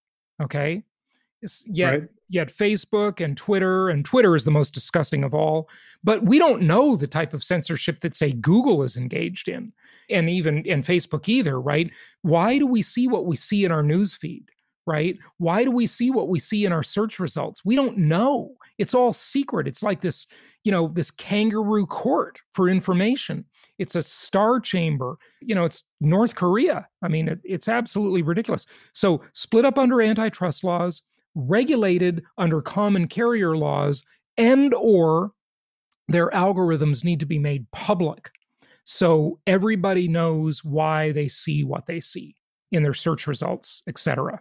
Okay. 0.42 0.84
Yet, 1.66 1.94
right. 1.94 2.08
Yet 2.30 2.48
Facebook 2.48 3.22
and 3.22 3.36
Twitter, 3.36 3.90
and 3.90 4.04
Twitter 4.04 4.34
is 4.34 4.44
the 4.44 4.50
most 4.50 4.72
disgusting 4.72 5.24
of 5.24 5.34
all. 5.34 5.68
But 6.02 6.22
we 6.22 6.38
don't 6.38 6.62
know 6.62 6.96
the 6.96 7.06
type 7.06 7.34
of 7.34 7.44
censorship 7.44 7.98
that, 8.00 8.16
say, 8.16 8.32
Google 8.32 8.82
is 8.82 8.96
engaged 8.96 9.48
in, 9.48 9.72
and 10.08 10.30
even 10.30 10.64
in 10.64 10.82
Facebook 10.82 11.28
either, 11.28 11.60
right? 11.60 11.90
Why 12.22 12.58
do 12.58 12.66
we 12.66 12.80
see 12.80 13.08
what 13.08 13.26
we 13.26 13.36
see 13.36 13.64
in 13.64 13.72
our 13.72 13.82
news 13.82 14.14
feed? 14.14 14.50
right? 14.86 15.18
Why 15.38 15.62
do 15.62 15.70
we 15.70 15.86
see 15.86 16.10
what 16.10 16.28
we 16.28 16.40
see 16.40 16.64
in 16.64 16.72
our 16.72 16.82
search 16.82 17.20
results? 17.20 17.64
We 17.64 17.76
don't 17.76 17.96
know. 17.96 18.56
It's 18.78 18.94
all 18.94 19.12
secret. 19.12 19.68
It's 19.68 19.82
like 19.82 20.00
this, 20.00 20.26
you 20.64 20.72
know, 20.72 20.88
this 20.88 21.10
kangaroo 21.10 21.86
court 21.86 22.40
for 22.54 22.68
information. 22.68 23.44
It's 23.78 23.94
a 23.94 24.02
star 24.02 24.58
chamber. 24.58 25.16
You 25.40 25.54
know, 25.54 25.64
it's 25.64 25.84
North 26.00 26.34
Korea. 26.34 26.88
I 27.02 27.08
mean, 27.08 27.28
it, 27.28 27.38
it's 27.44 27.68
absolutely 27.68 28.22
ridiculous. 28.22 28.66
So, 28.92 29.22
split 29.32 29.64
up 29.64 29.78
under 29.78 30.00
antitrust 30.00 30.64
laws, 30.64 31.02
regulated 31.34 32.22
under 32.38 32.60
common 32.60 33.08
carrier 33.08 33.56
laws, 33.56 34.02
and 34.36 34.74
or 34.74 35.32
their 36.08 36.30
algorithms 36.30 37.04
need 37.04 37.20
to 37.20 37.26
be 37.26 37.38
made 37.38 37.70
public 37.70 38.30
so 38.84 39.38
everybody 39.46 40.08
knows 40.08 40.64
why 40.64 41.12
they 41.12 41.28
see 41.28 41.62
what 41.62 41.86
they 41.86 42.00
see 42.00 42.34
in 42.72 42.82
their 42.82 42.94
search 42.94 43.28
results, 43.28 43.82
etc. 43.86 44.40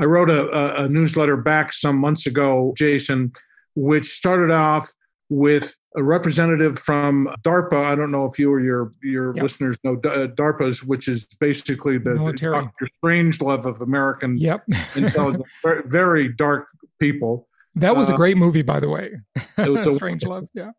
I 0.00 0.04
wrote 0.04 0.30
a, 0.30 0.84
a, 0.84 0.88
newsletter 0.88 1.36
back 1.36 1.72
some 1.72 1.96
months 1.96 2.26
ago, 2.26 2.72
Jason, 2.76 3.32
which 3.74 4.12
started 4.12 4.50
off 4.50 4.90
with 5.28 5.74
a 5.96 6.02
representative 6.02 6.78
from 6.78 7.28
DARPA. 7.42 7.82
I 7.84 7.94
don't 7.94 8.10
know 8.10 8.24
if 8.24 8.38
you 8.38 8.50
or 8.50 8.60
your 8.60 8.92
your 9.02 9.34
yep. 9.34 9.42
listeners 9.42 9.76
know 9.84 9.94
uh, 9.94 10.28
DARPA's, 10.28 10.82
which 10.82 11.08
is 11.08 11.26
basically 11.40 11.98
the, 11.98 12.14
Doctor 12.36 12.88
Strangelove 13.02 13.66
of 13.66 13.82
American 13.82 14.38
yep. 14.38 14.64
intelligence. 14.96 15.44
very, 15.62 15.82
very, 15.86 16.28
dark 16.28 16.68
people. 16.98 17.48
That 17.74 17.96
was 17.96 18.10
uh, 18.10 18.14
a 18.14 18.16
great 18.16 18.36
movie, 18.36 18.62
by 18.62 18.80
the 18.80 18.88
way. 18.88 19.12
Strangelove, 19.58 20.48
yeah. 20.54 20.70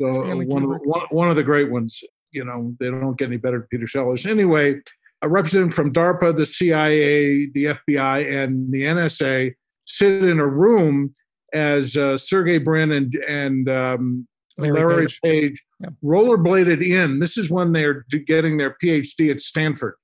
So 0.00 0.36
one, 0.36 0.64
one, 0.64 1.06
one 1.10 1.28
of 1.28 1.36
the 1.36 1.44
great 1.44 1.70
ones. 1.70 2.02
You 2.32 2.44
know, 2.44 2.74
they 2.80 2.86
don't 2.86 3.16
get 3.16 3.28
any 3.28 3.36
better 3.36 3.58
than 3.58 3.68
Peter 3.70 3.86
Sellers. 3.86 4.26
Anyway, 4.26 4.80
a 5.22 5.28
representative 5.28 5.74
from 5.74 5.92
DARPA, 5.92 6.36
the 6.36 6.46
CIA, 6.46 7.46
the 7.52 7.76
FBI, 7.88 8.42
and 8.42 8.72
the 8.72 8.82
NSA 8.82 9.54
sit 9.86 10.24
in 10.24 10.40
a 10.40 10.46
room 10.46 11.14
as 11.52 11.96
uh, 11.96 12.18
Sergey 12.18 12.58
Brin 12.58 12.92
and, 12.92 13.14
and 13.28 13.68
um, 13.68 14.26
Larry, 14.56 14.78
Larry, 14.78 15.06
Page, 15.06 15.20
Page 15.22 15.64
yeah. 15.80 15.88
rollerbladed 16.04 16.82
in. 16.82 17.18
This 17.18 17.36
is 17.36 17.50
when 17.50 17.72
they're 17.72 18.04
getting 18.26 18.56
their 18.56 18.76
PhD 18.82 19.30
at 19.30 19.40
Stanford. 19.40 19.94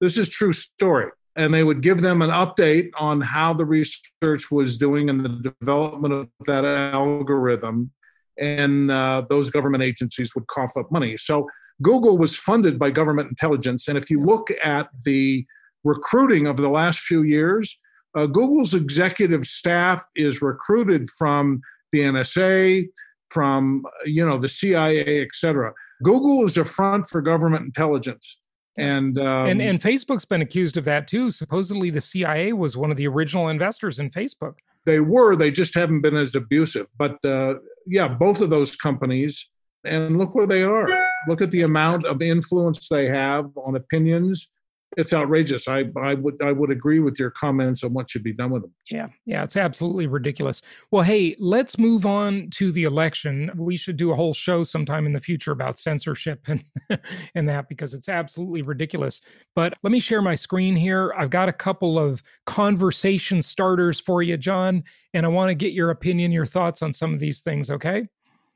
This 0.00 0.16
is 0.16 0.28
true 0.28 0.52
story. 0.52 1.10
And 1.36 1.54
they 1.54 1.62
would 1.62 1.80
give 1.80 2.00
them 2.00 2.22
an 2.22 2.30
update 2.30 2.90
on 2.98 3.20
how 3.20 3.52
the 3.54 3.64
research 3.64 4.50
was 4.50 4.76
doing 4.76 5.10
and 5.10 5.24
the 5.24 5.54
development 5.60 6.12
of 6.12 6.28
that 6.46 6.64
algorithm. 6.64 7.90
And 8.38 8.90
uh, 8.90 9.24
those 9.28 9.50
government 9.50 9.84
agencies 9.84 10.34
would 10.34 10.46
cough 10.48 10.76
up 10.76 10.90
money. 10.90 11.16
So 11.18 11.46
Google 11.82 12.18
was 12.18 12.36
funded 12.36 12.78
by 12.78 12.90
government 12.90 13.28
intelligence. 13.28 13.88
And 13.88 13.96
if 13.96 14.10
you 14.10 14.24
look 14.24 14.48
at 14.64 14.88
the 15.04 15.46
recruiting 15.84 16.46
of 16.46 16.56
the 16.56 16.68
last 16.68 17.00
few 17.00 17.22
years, 17.22 17.78
uh, 18.16 18.26
Google's 18.26 18.74
executive 18.74 19.44
staff 19.44 20.02
is 20.16 20.42
recruited 20.42 21.08
from 21.10 21.60
the 21.92 22.00
NSA, 22.00 22.88
from 23.30 23.84
you 24.04 24.26
know 24.26 24.38
the 24.38 24.48
CIA, 24.48 25.22
et 25.22 25.28
cetera. 25.32 25.72
Google 26.02 26.44
is 26.44 26.56
a 26.56 26.64
front 26.64 27.06
for 27.06 27.20
government 27.20 27.64
intelligence. 27.64 28.38
And, 28.78 29.18
um, 29.18 29.48
and 29.48 29.60
and 29.60 29.80
Facebook's 29.80 30.24
been 30.24 30.42
accused 30.42 30.76
of 30.76 30.84
that 30.84 31.08
too. 31.08 31.30
Supposedly, 31.30 31.90
the 31.90 32.00
CIA 32.00 32.52
was 32.52 32.76
one 32.76 32.90
of 32.90 32.96
the 32.96 33.06
original 33.06 33.48
investors 33.48 33.98
in 33.98 34.10
Facebook. 34.10 34.54
They 34.86 35.00
were. 35.00 35.36
They 35.36 35.50
just 35.50 35.74
haven't 35.74 36.00
been 36.00 36.16
as 36.16 36.34
abusive. 36.34 36.86
But 36.96 37.22
uh, 37.24 37.54
yeah, 37.86 38.08
both 38.08 38.40
of 38.40 38.48
those 38.48 38.76
companies 38.76 39.46
and 39.84 40.18
look 40.18 40.34
where 40.34 40.46
they 40.46 40.62
are. 40.62 40.88
Look 41.28 41.42
at 41.42 41.50
the 41.50 41.62
amount 41.62 42.06
of 42.06 42.22
influence 42.22 42.88
they 42.88 43.06
have 43.06 43.50
on 43.56 43.76
opinions. 43.76 44.48
It's 44.96 45.12
outrageous. 45.12 45.68
I, 45.68 45.84
I 45.96 46.14
would 46.14 46.42
I 46.42 46.50
would 46.50 46.70
agree 46.70 46.98
with 46.98 47.18
your 47.18 47.30
comments 47.30 47.84
on 47.84 47.92
what 47.92 48.10
should 48.10 48.24
be 48.24 48.32
done 48.32 48.50
with 48.50 48.62
them. 48.62 48.74
Yeah, 48.90 49.06
yeah, 49.24 49.44
it's 49.44 49.56
absolutely 49.56 50.08
ridiculous. 50.08 50.62
Well, 50.90 51.04
hey, 51.04 51.36
let's 51.38 51.78
move 51.78 52.06
on 52.06 52.50
to 52.50 52.72
the 52.72 52.82
election. 52.82 53.52
We 53.56 53.76
should 53.76 53.96
do 53.96 54.10
a 54.10 54.16
whole 54.16 54.34
show 54.34 54.64
sometime 54.64 55.06
in 55.06 55.12
the 55.12 55.20
future 55.20 55.52
about 55.52 55.78
censorship 55.78 56.40
and 56.48 56.64
and 57.36 57.48
that 57.48 57.68
because 57.68 57.94
it's 57.94 58.08
absolutely 58.08 58.62
ridiculous. 58.62 59.20
But 59.54 59.74
let 59.84 59.92
me 59.92 60.00
share 60.00 60.22
my 60.22 60.34
screen 60.34 60.74
here. 60.74 61.14
I've 61.16 61.30
got 61.30 61.48
a 61.48 61.52
couple 61.52 61.96
of 61.96 62.20
conversation 62.46 63.42
starters 63.42 64.00
for 64.00 64.22
you, 64.22 64.36
John, 64.36 64.82
and 65.14 65.24
I 65.24 65.28
want 65.28 65.50
to 65.50 65.54
get 65.54 65.72
your 65.72 65.90
opinion, 65.90 66.32
your 66.32 66.46
thoughts 66.46 66.82
on 66.82 66.92
some 66.92 67.14
of 67.14 67.20
these 67.20 67.42
things. 67.42 67.70
Okay. 67.70 68.08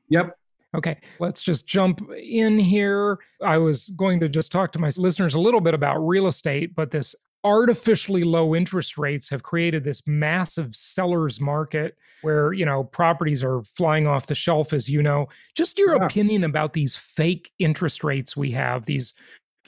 Yep. 0.09 0.37
Okay, 0.75 0.99
let's 1.19 1.41
just 1.41 1.67
jump 1.67 2.01
in 2.11 2.59
here. 2.59 3.17
I 3.41 3.57
was 3.57 3.89
going 3.97 4.19
to 4.19 4.29
just 4.29 4.51
talk 4.51 4.71
to 4.73 4.79
my 4.79 4.91
listeners 4.97 5.33
a 5.33 5.39
little 5.39 5.61
bit 5.61 5.73
about 5.73 5.97
real 5.99 6.27
estate, 6.27 6.75
but 6.75 6.91
this 6.91 7.15
artificially 7.45 8.23
low 8.23 8.55
interest 8.55 8.97
rates 8.97 9.29
have 9.29 9.43
created 9.43 9.83
this 9.83 10.01
massive 10.07 10.75
sellers 10.75 11.39
market 11.39 11.95
where 12.23 12.53
you 12.53 12.65
know 12.65 12.83
properties 12.85 13.43
are 13.43 13.61
flying 13.61 14.07
off 14.07 14.25
the 14.25 14.33
shelf 14.33 14.73
as 14.73 14.89
you 14.89 15.03
know 15.03 15.27
just 15.55 15.77
your 15.77 15.95
yeah. 15.95 16.05
opinion 16.05 16.43
about 16.43 16.73
these 16.73 16.95
fake 16.95 17.51
interest 17.59 18.03
rates 18.03 18.35
we 18.35 18.49
have 18.49 18.87
these 18.87 19.13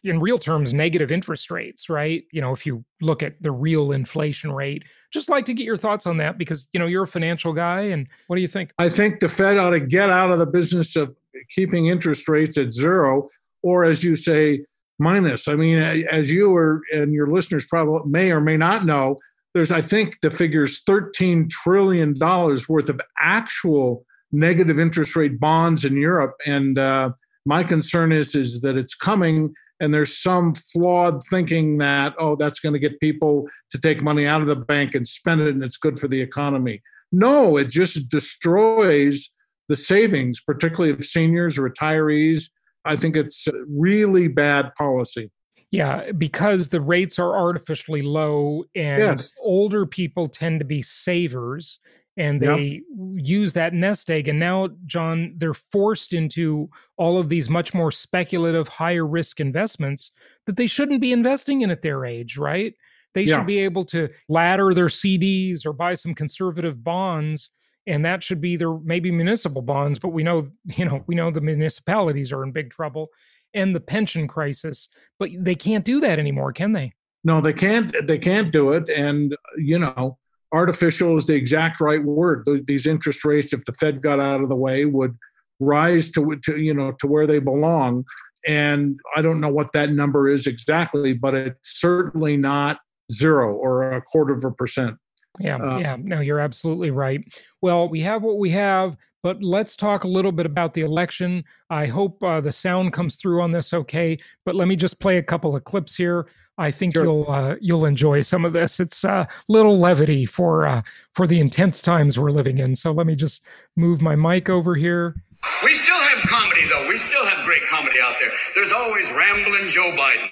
in 0.07 0.19
real 0.19 0.37
terms 0.37 0.73
negative 0.73 1.11
interest 1.11 1.51
rates 1.51 1.89
right? 1.89 2.23
You 2.31 2.41
know 2.41 2.53
if 2.53 2.65
you 2.65 2.83
look 3.01 3.23
at 3.23 3.41
the 3.41 3.51
real 3.51 3.91
inflation 3.91 4.51
rate. 4.51 4.83
Just 5.11 5.29
like 5.29 5.45
to 5.45 5.53
get 5.53 5.63
your 5.63 5.77
thoughts 5.77 6.07
on 6.07 6.17
that 6.17 6.37
because 6.37 6.67
you 6.73 6.79
know 6.79 6.85
you're 6.85 7.03
a 7.03 7.07
financial 7.07 7.53
guy 7.53 7.81
and 7.81 8.07
what 8.27 8.35
do 8.35 8.41
you 8.41 8.47
think? 8.47 8.71
I 8.77 8.89
think 8.89 9.19
the 9.19 9.29
fed 9.29 9.57
ought 9.57 9.71
to 9.71 9.79
get 9.79 10.09
out 10.09 10.31
of 10.31 10.39
the 10.39 10.45
business 10.45 10.95
of 10.95 11.15
keeping 11.49 11.87
interest 11.87 12.27
rates 12.27 12.57
at 12.57 12.71
zero 12.71 13.23
or 13.63 13.85
as 13.85 14.03
you 14.03 14.15
say 14.15 14.65
minus. 14.99 15.47
I 15.47 15.55
mean 15.55 15.77
as 15.77 16.31
you 16.31 16.55
or 16.55 16.81
and 16.93 17.13
your 17.13 17.27
listeners 17.27 17.67
probably 17.67 18.09
may 18.09 18.31
or 18.31 18.41
may 18.41 18.57
not 18.57 18.85
know 18.85 19.19
there's 19.53 19.71
i 19.71 19.81
think 19.81 20.19
the 20.21 20.29
figures 20.29 20.81
13 20.85 21.47
trillion 21.49 22.17
dollars 22.17 22.69
worth 22.69 22.89
of 22.89 22.99
actual 23.19 24.05
negative 24.31 24.79
interest 24.79 25.15
rate 25.15 25.39
bonds 25.39 25.85
in 25.85 25.95
europe. 25.95 26.35
And 26.45 26.77
uh, 26.77 27.11
my 27.45 27.63
concern 27.63 28.11
is 28.11 28.35
is 28.35 28.61
that 28.61 28.77
it's 28.77 28.95
coming 28.95 29.53
and 29.79 29.93
there's 29.93 30.17
some 30.17 30.53
flawed 30.53 31.21
thinking 31.29 31.77
that 31.77 32.13
oh 32.19 32.35
that's 32.35 32.59
going 32.59 32.73
to 32.73 32.79
get 32.79 32.99
people 32.99 33.47
to 33.69 33.79
take 33.79 34.01
money 34.01 34.25
out 34.25 34.41
of 34.41 34.47
the 34.47 34.55
bank 34.55 34.95
and 34.95 35.07
spend 35.07 35.41
it 35.41 35.49
and 35.49 35.63
it's 35.63 35.77
good 35.77 35.99
for 35.99 36.07
the 36.07 36.19
economy. 36.19 36.81
No 37.11 37.57
it 37.57 37.69
just 37.69 38.09
destroys 38.09 39.29
the 39.67 39.77
savings 39.77 40.41
particularly 40.41 40.93
of 40.93 41.03
seniors 41.03 41.57
retirees. 41.57 42.45
I 42.85 42.95
think 42.95 43.15
it's 43.15 43.47
really 43.69 44.27
bad 44.27 44.73
policy. 44.75 45.31
Yeah 45.71 46.11
because 46.13 46.69
the 46.69 46.81
rates 46.81 47.19
are 47.19 47.35
artificially 47.37 48.01
low 48.01 48.63
and 48.75 49.01
yes. 49.01 49.31
older 49.41 49.85
people 49.85 50.27
tend 50.27 50.59
to 50.59 50.65
be 50.65 50.81
savers 50.81 51.79
and 52.17 52.41
they 52.41 52.57
yep. 52.57 52.81
use 53.15 53.53
that 53.53 53.73
nest 53.73 54.09
egg 54.09 54.27
and 54.27 54.39
now 54.39 54.67
john 54.85 55.33
they're 55.37 55.53
forced 55.53 56.13
into 56.13 56.69
all 56.97 57.17
of 57.17 57.29
these 57.29 57.49
much 57.49 57.73
more 57.73 57.91
speculative 57.91 58.67
higher 58.67 59.05
risk 59.05 59.39
investments 59.39 60.11
that 60.45 60.57
they 60.57 60.67
shouldn't 60.67 60.99
be 60.99 61.11
investing 61.11 61.61
in 61.61 61.71
at 61.71 61.81
their 61.81 62.05
age 62.05 62.37
right 62.37 62.73
they 63.13 63.23
yeah. 63.23 63.37
should 63.37 63.47
be 63.47 63.59
able 63.59 63.85
to 63.85 64.09
ladder 64.27 64.73
their 64.73 64.87
cds 64.87 65.65
or 65.65 65.73
buy 65.73 65.93
some 65.93 66.13
conservative 66.13 66.83
bonds 66.83 67.51
and 67.85 68.03
that 68.03 68.21
should 68.21 68.41
be 68.41 68.57
their 68.57 68.77
maybe 68.79 69.11
municipal 69.11 69.61
bonds 69.61 69.99
but 69.99 70.09
we 70.09 70.23
know 70.23 70.49
you 70.75 70.85
know 70.85 71.03
we 71.07 71.15
know 71.15 71.31
the 71.31 71.41
municipalities 71.41 72.33
are 72.33 72.43
in 72.43 72.51
big 72.51 72.69
trouble 72.69 73.09
and 73.53 73.75
the 73.75 73.79
pension 73.79 74.27
crisis 74.27 74.89
but 75.19 75.29
they 75.39 75.55
can't 75.55 75.85
do 75.85 75.99
that 75.99 76.19
anymore 76.19 76.51
can 76.51 76.73
they 76.73 76.91
no 77.23 77.39
they 77.41 77.53
can't 77.53 77.95
they 78.07 78.17
can't 78.17 78.51
do 78.51 78.71
it 78.71 78.89
and 78.89 79.35
you 79.57 79.79
know 79.79 80.17
artificial 80.53 81.17
is 81.17 81.27
the 81.27 81.35
exact 81.35 81.81
right 81.81 82.03
word. 82.03 82.47
These 82.67 82.87
interest 82.87 83.25
rates, 83.25 83.53
if 83.53 83.65
the 83.65 83.73
Fed 83.73 84.01
got 84.01 84.19
out 84.19 84.41
of 84.41 84.49
the 84.49 84.55
way, 84.55 84.85
would 84.85 85.15
rise 85.59 86.11
to, 86.11 86.39
to 86.43 86.61
you 86.61 86.73
know 86.73 86.93
to 86.99 87.07
where 87.07 87.27
they 87.27 87.39
belong. 87.39 88.05
And 88.45 88.99
I 89.15 89.21
don't 89.21 89.41
know 89.41 89.49
what 89.49 89.73
that 89.73 89.89
number 89.89 90.29
is 90.29 90.47
exactly, 90.47 91.13
but 91.13 91.33
it's 91.33 91.79
certainly 91.79 92.37
not 92.37 92.79
zero 93.11 93.53
or 93.53 93.91
a 93.91 94.01
quarter 94.01 94.33
of 94.33 94.45
a 94.45 94.51
percent. 94.51 94.95
Yeah, 95.39 95.57
uh, 95.57 95.77
yeah. 95.77 95.97
No, 95.99 96.19
you're 96.19 96.39
absolutely 96.39 96.91
right. 96.91 97.21
Well, 97.61 97.89
we 97.89 98.01
have 98.01 98.23
what 98.23 98.39
we 98.39 98.49
have, 98.51 98.95
but 99.27 99.43
let's 99.43 99.75
talk 99.75 100.05
a 100.05 100.07
little 100.07 100.31
bit 100.31 100.45
about 100.45 100.73
the 100.73 100.79
election. 100.79 101.43
I 101.69 101.85
hope 101.85 102.23
uh, 102.23 102.39
the 102.39 102.53
sound 102.53 102.93
comes 102.93 103.17
through 103.17 103.41
on 103.41 103.51
this 103.51 103.73
okay. 103.73 104.17
But 104.45 104.55
let 104.55 104.69
me 104.69 104.77
just 104.77 105.01
play 105.01 105.17
a 105.17 105.21
couple 105.21 105.53
of 105.53 105.65
clips 105.65 105.97
here. 105.97 106.27
I 106.57 106.71
think 106.71 106.93
sure. 106.93 107.03
you'll 107.03 107.29
uh, 107.29 107.55
you'll 107.59 107.83
enjoy 107.83 108.21
some 108.21 108.45
of 108.45 108.53
this. 108.53 108.79
It's 108.79 109.03
a 109.03 109.11
uh, 109.11 109.25
little 109.49 109.77
levity 109.77 110.25
for 110.25 110.65
uh, 110.65 110.81
for 111.13 111.27
the 111.27 111.41
intense 111.41 111.81
times 111.81 112.17
we're 112.17 112.31
living 112.31 112.59
in. 112.59 112.73
So 112.73 112.93
let 112.93 113.05
me 113.05 113.17
just 113.17 113.43
move 113.75 114.01
my 114.01 114.15
mic 114.15 114.49
over 114.49 114.75
here. 114.75 115.13
We 115.61 115.73
still 115.73 115.99
have 115.99 116.19
comedy, 116.19 116.65
though. 116.69 116.87
We 116.87 116.95
still 116.97 117.25
have 117.25 117.43
great 117.43 117.67
comedy 117.67 117.99
out 118.01 118.15
there. 118.21 118.31
There's 118.55 118.71
always 118.71 119.11
rambling 119.11 119.69
Joe 119.69 119.91
Biden. 119.91 120.29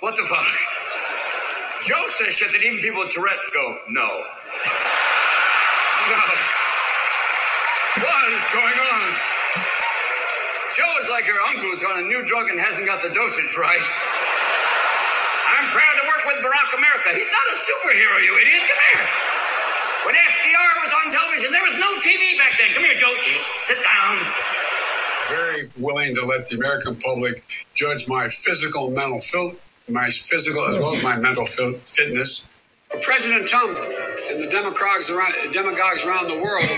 What 0.00 0.14
the 0.16 0.24
fuck? 0.24 0.44
Joe 1.86 2.04
says 2.08 2.36
shit 2.36 2.52
that 2.52 2.62
even 2.62 2.80
people 2.80 3.00
with 3.00 3.14
Tourette's 3.14 3.48
go, 3.54 3.78
no. 3.88 4.22
No. 6.10 6.49
What 7.98 8.30
is 8.30 8.46
going 8.54 8.78
on? 8.78 9.08
Joe 10.78 10.94
is 11.02 11.08
like 11.10 11.26
your 11.26 11.40
uncle 11.42 11.74
who's 11.74 11.82
on 11.82 11.98
a 11.98 12.06
new 12.06 12.22
drug 12.24 12.48
and 12.48 12.60
hasn't 12.60 12.86
got 12.86 13.02
the 13.02 13.08
dosage 13.10 13.58
right. 13.58 13.82
I'm 13.82 15.66
proud 15.74 15.94
to 15.98 16.06
work 16.06 16.22
with 16.22 16.38
Barack 16.38 16.70
America. 16.78 17.10
He's 17.18 17.26
not 17.26 17.46
a 17.50 17.56
superhero, 17.58 18.22
you 18.22 18.38
idiot. 18.38 18.62
Come 18.62 18.78
here. 18.94 19.06
When 20.06 20.14
FDR 20.14 20.72
was 20.86 20.92
on 21.02 21.12
television, 21.12 21.50
there 21.50 21.66
was 21.66 21.74
no 21.82 21.90
TV 21.98 22.38
back 22.38 22.58
then. 22.58 22.74
Come 22.74 22.84
here, 22.84 22.94
Joe. 22.94 23.12
Sit 23.62 23.78
down. 23.82 24.16
Very 25.28 25.68
willing 25.76 26.14
to 26.14 26.24
let 26.24 26.46
the 26.46 26.56
American 26.56 26.94
public 26.94 27.42
judge 27.74 28.06
my 28.06 28.28
physical 28.28 28.92
mental 28.92 29.18
my 29.88 30.10
physical 30.10 30.64
as 30.68 30.78
well 30.78 30.94
as 30.94 31.02
my 31.02 31.16
mental 31.16 31.44
fitness. 31.44 32.48
President 33.02 33.46
Trump 33.48 33.76
and 34.30 34.42
the 34.42 34.48
demagogues 34.48 35.10
around, 35.10 35.34
demagogues 35.52 36.04
around 36.04 36.28
the 36.28 36.40
world, 36.40 36.70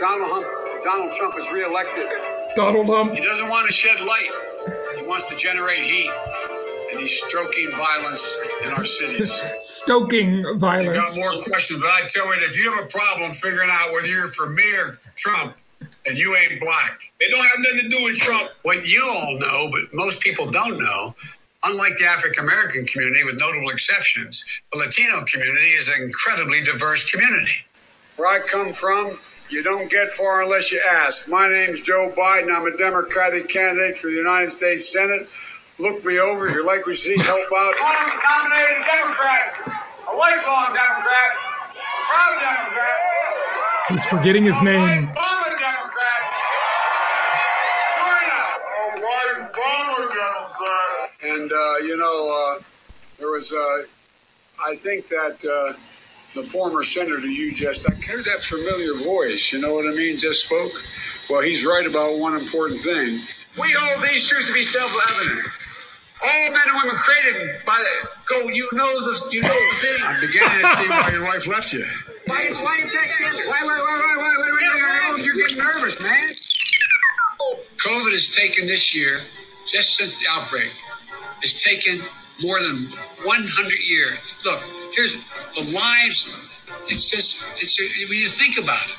Donald, 0.00 0.30
Trump, 0.30 0.82
Donald 0.82 1.12
Trump 1.12 1.38
is 1.38 1.50
reelected. 1.52 2.08
Donald 2.56 2.86
Trump. 2.86 3.14
He 3.14 3.24
doesn't 3.24 3.48
want 3.48 3.66
to 3.66 3.72
shed 3.72 4.00
light. 4.00 4.30
He 4.98 5.06
wants 5.06 5.28
to 5.28 5.36
generate 5.36 5.84
heat. 5.84 6.10
And 6.90 7.00
he's 7.00 7.22
stroking 7.22 7.70
violence 7.70 8.38
in 8.64 8.70
our 8.72 8.84
cities. 8.84 9.32
Stoking 9.60 10.44
violence. 10.58 11.16
You 11.16 11.22
got 11.22 11.32
more 11.32 11.42
questions, 11.42 11.80
but 11.80 11.90
I 11.90 12.06
tell 12.08 12.26
you, 12.26 12.44
if 12.44 12.56
you 12.56 12.72
have 12.72 12.84
a 12.84 12.88
problem 12.88 13.30
figuring 13.32 13.68
out 13.70 13.92
whether 13.92 14.08
you're 14.08 14.26
for 14.28 14.48
me 14.48 14.74
or 14.74 14.98
Trump, 15.16 15.54
and 16.06 16.16
you 16.16 16.36
ain't 16.36 16.60
black. 16.60 17.00
It 17.20 17.30
don't 17.30 17.44
have 17.44 17.58
nothing 17.58 17.90
to 17.90 17.96
do 17.96 18.04
with 18.04 18.18
Trump. 18.18 18.50
What 18.62 18.86
you 18.86 19.02
all 19.06 19.38
know, 19.38 19.70
but 19.70 19.94
most 19.94 20.20
people 20.20 20.50
don't 20.50 20.78
know, 20.78 21.14
Unlike 21.62 21.96
the 21.98 22.06
African 22.06 22.44
American 22.44 22.86
community, 22.86 23.22
with 23.22 23.38
notable 23.38 23.68
exceptions, 23.68 24.44
the 24.72 24.78
Latino 24.78 25.22
community 25.26 25.68
is 25.72 25.88
an 25.88 26.02
incredibly 26.02 26.62
diverse 26.62 27.10
community. 27.10 27.66
Where 28.16 28.28
I 28.28 28.46
come 28.46 28.72
from, 28.72 29.18
you 29.50 29.62
don't 29.62 29.90
get 29.90 30.12
far 30.12 30.42
unless 30.42 30.70
you 30.70 30.80
ask. 30.88 31.28
My 31.28 31.48
name's 31.48 31.80
Joe 31.80 32.12
Biden. 32.16 32.54
I'm 32.54 32.66
a 32.72 32.76
Democratic 32.76 33.48
candidate 33.48 33.96
for 33.96 34.06
the 34.06 34.16
United 34.16 34.50
States 34.50 34.90
Senate. 34.90 35.28
Look 35.78 36.04
me 36.04 36.18
over. 36.20 36.46
If 36.46 36.54
You're 36.54 36.64
likely 36.64 36.94
to 36.94 36.98
see 36.98 37.16
help 37.18 37.40
out. 37.56 37.74
I'm 37.82 38.20
nominated 38.50 38.84
Democrat, 38.86 39.82
a 40.08 40.16
lifelong 40.16 40.74
Democrat, 40.74 41.30
a 41.74 42.06
proud 42.06 42.40
Democrat. 42.40 42.96
He's 43.88 44.04
forgetting 44.04 44.44
his 44.44 44.62
name. 44.62 45.10
And, 51.22 51.52
uh, 51.52 51.76
you 51.82 51.96
know, 51.96 52.56
uh, 52.58 52.62
there 53.18 53.30
was, 53.30 53.52
uh, 53.52 53.82
I 54.62 54.74
think 54.74 55.08
that 55.08 55.44
uh, 55.44 55.74
the 56.34 56.42
former 56.42 56.82
senator 56.82 57.26
you 57.26 57.52
just, 57.54 57.90
I 57.90 57.94
heard 57.94 58.24
that 58.24 58.42
familiar 58.42 58.94
voice, 58.94 59.52
you 59.52 59.60
know 59.60 59.74
what 59.74 59.86
I 59.86 59.90
mean, 59.90 60.16
just 60.16 60.44
spoke. 60.46 60.72
Well, 61.28 61.40
he's 61.42 61.64
right 61.64 61.86
about 61.86 62.18
one 62.18 62.36
important 62.36 62.80
thing. 62.80 63.20
We 63.60 63.72
hold 63.72 64.02
these 64.08 64.28
truths 64.28 64.48
to 64.48 64.54
be 64.54 64.62
self 64.62 64.90
evident. 65.10 65.46
All 66.22 66.50
men 66.50 66.60
and 66.66 66.76
women 66.82 66.96
created 67.00 67.60
by 67.64 67.78
the 67.78 68.08
go. 68.28 68.48
You 68.48 68.68
know 68.72 69.00
the 69.00 69.28
you 69.32 69.42
know 69.42 69.48
the 69.48 69.76
thing. 69.80 69.98
I'm 70.02 70.20
beginning 70.20 70.60
to 70.60 70.76
see 70.76 70.88
why 70.88 71.10
your 71.10 71.24
wife 71.24 71.46
left 71.46 71.72
you. 71.72 71.84
Why, 72.26 72.50
why 72.62 72.76
you 72.76 72.84
texting? 72.84 73.48
Why, 73.48 73.60
why, 73.62 73.78
why, 73.78 73.78
why, 73.78 74.16
why, 74.16 74.36
why, 74.36 74.50
why, 74.52 75.12
why, 75.14 75.22
You're 75.22 75.34
getting 75.34 75.58
nervous, 75.58 76.00
man. 76.02 76.28
COVID 77.78 78.12
has 78.12 78.28
taken 78.34 78.66
this 78.66 78.94
year, 78.94 79.20
just 79.66 79.96
since 79.96 80.20
the 80.20 80.26
outbreak, 80.30 80.70
has 81.42 81.62
taken 81.62 82.02
more 82.42 82.60
than 82.60 82.86
100 83.24 83.88
years. 83.88 84.34
Look, 84.44 84.60
here's 84.94 85.14
the 85.54 85.72
lives. 85.74 86.32
It's 86.88 87.10
just, 87.10 87.44
it's 87.56 87.78
when 87.80 88.18
you 88.18 88.28
think 88.28 88.58
about 88.58 88.84
it. 88.86 88.96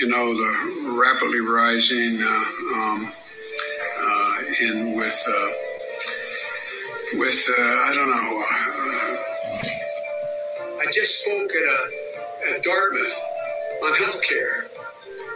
You 0.00 0.08
know, 0.08 0.34
the 0.34 0.92
rapidly 0.98 1.40
rising 1.40 2.22
uh, 2.22 2.44
um, 2.74 3.12
uh, 4.00 4.42
in 4.62 4.96
with 4.96 5.24
uh, 5.28 5.48
with 7.18 7.50
uh, 7.50 7.62
I 7.62 7.92
don't 7.94 8.08
know. 8.08 8.44
Uh, 8.50 9.16
I 10.80 10.86
just 10.90 11.20
spoke 11.22 11.50
at 11.50 11.62
a 11.62 11.90
at 12.48 12.62
Dartmouth 12.62 13.22
on 13.84 13.92
healthcare 13.92 14.70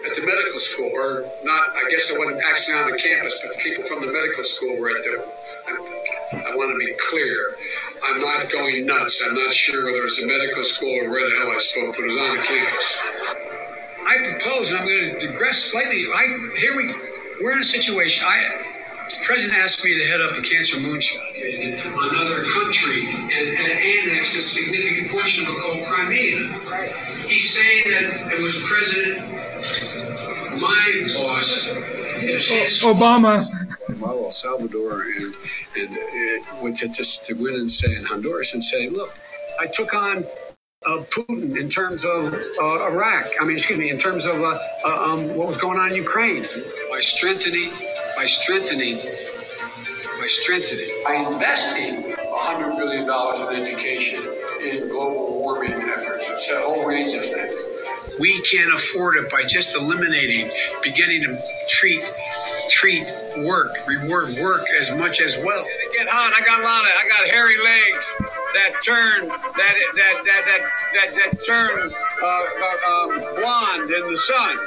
at 0.07 0.15
the 0.15 0.27
medical 0.27 0.59
school, 0.59 0.91
or 0.93 1.25
not, 1.45 1.77
I 1.77 1.89
guess 1.91 2.13
I 2.15 2.19
wasn't 2.19 2.43
actually 2.45 2.79
on 2.79 2.91
the 2.91 2.99
campus, 2.99 3.41
but 3.43 3.57
the 3.57 3.63
people 3.63 3.85
from 3.85 4.01
the 4.01 4.13
medical 4.13 4.45
school 4.45 4.77
were 4.79 4.91
at 4.97 5.03
the, 5.03 5.25
I, 5.67 6.53
I 6.53 6.57
want 6.57 6.73
to 6.73 6.79
be 6.79 6.93
clear. 7.11 7.57
I'm 8.05 8.21
not 8.21 8.51
going 8.51 8.87
nuts. 8.87 9.23
I'm 9.25 9.35
not 9.35 9.53
sure 9.53 9.87
whether 9.87 10.05
it's 10.05 10.23
a 10.23 10.27
medical 10.27 10.63
school 10.63 10.91
or 10.91 11.11
where 11.11 11.29
the 11.31 11.37
hell 11.37 11.51
I 11.51 11.59
spoke, 11.59 11.97
but 11.97 12.03
it 12.03 12.07
was 12.07 12.17
on 12.17 12.37
the 12.37 12.43
campus. 12.43 12.99
I 14.07 14.19
propose, 14.19 14.71
and 14.71 14.79
I'm 14.79 14.87
going 14.87 15.19
to 15.19 15.27
digress 15.27 15.59
slightly. 15.59 16.07
I, 16.15 16.27
here 16.59 16.77
we, 16.77 16.95
we're 17.41 17.53
in 17.53 17.61
a 17.61 17.65
situation. 17.65 18.25
I, 18.27 18.67
the 19.09 19.17
president 19.25 19.59
asked 19.59 19.85
me 19.85 19.99
to 19.99 20.07
head 20.07 20.21
up 20.21 20.37
a 20.37 20.43
cancer 20.43 20.79
moonshot 20.79 21.35
in 21.35 21.79
another 21.79 22.45
country 22.45 23.11
and, 23.15 23.49
and 23.49 23.73
annex 23.73 24.37
a 24.37 24.43
significant 24.43 25.11
portion 25.11 25.47
of 25.47 25.55
it 25.55 25.61
called 25.61 25.85
Crimea. 25.87 27.27
He's 27.27 27.51
saying 27.51 27.91
that 27.91 28.33
it 28.33 28.43
was 28.43 28.63
President 28.63 29.31
my 30.61 31.09
boss 31.15 31.69
Obama. 32.85 33.43
Malo, 34.05 34.25
El 34.27 34.33
Salvador, 34.33 35.03
and 35.03 35.35
and 35.77 36.77
to, 36.77 36.89
to, 36.89 37.05
to 37.25 37.35
win 37.35 37.55
and 37.55 37.71
say 37.71 37.95
in 37.95 38.05
Honduras 38.05 38.55
and 38.55 38.63
say, 38.63 38.89
look, 38.89 39.15
I 39.59 39.67
took 39.67 39.95
on 39.95 40.25
uh, 40.87 40.99
Putin 41.11 41.59
in 41.59 41.69
terms 41.69 42.05
of 42.05 42.35
uh, 42.61 42.87
Iraq. 42.87 43.31
I 43.41 43.45
mean, 43.45 43.57
excuse 43.57 43.79
me, 43.79 43.91
in 43.91 43.99
terms 43.99 44.27
of 44.27 44.43
uh, 44.43 44.59
uh 44.85 45.13
um, 45.13 45.37
what 45.37 45.47
was 45.47 45.57
going 45.57 45.79
on 45.79 45.91
in 45.91 45.97
Ukraine. 45.97 46.45
By 46.91 47.01
strengthening, 47.01 47.71
by 48.17 48.27
strengthening, 48.27 48.99
by 48.99 50.27
strengthening, 50.27 50.91
by 51.05 51.15
investing 51.15 52.13
$100 52.13 52.77
billion 52.77 53.05
in 53.05 53.67
education, 53.67 54.21
in 54.61 54.89
global 54.89 55.39
warming 55.41 55.73
efforts. 55.73 56.29
It's 56.29 56.51
a 56.51 56.61
whole 56.61 56.87
range 56.87 57.15
of 57.15 57.25
things. 57.25 57.61
We 58.21 58.41
can't 58.43 58.73
afford 58.73 59.17
it 59.17 59.31
by 59.31 59.43
just 59.45 59.75
eliminating, 59.75 60.51
beginning 60.83 61.23
to 61.23 61.41
treat 61.69 62.03
treat 62.71 63.07
work, 63.39 63.73
reward 63.87 64.35
work 64.41 64.65
as 64.79 64.91
much 64.93 65.21
as 65.21 65.37
wealth. 65.45 65.69
Get 65.93 66.09
hot. 66.09 66.33
I 66.35 66.45
got 66.45 66.61
a 66.61 66.65
lot 66.65 66.85
of. 66.85 66.91
I 66.97 67.09
got 67.09 67.29
hairy 67.29 67.59
legs 67.63 68.15
that 68.55 68.83
turn 68.83 69.29
that 69.29 69.55
that 69.57 70.23
that 70.25 70.43
that 70.47 70.63
that, 70.95 71.15
that 71.15 71.45
turn 71.45 71.93
uh, 72.23 72.27
uh, 72.27 72.91
um, 72.91 73.41
blonde 73.41 73.91
in 73.91 74.11
the 74.11 74.19
sun. 74.19 74.59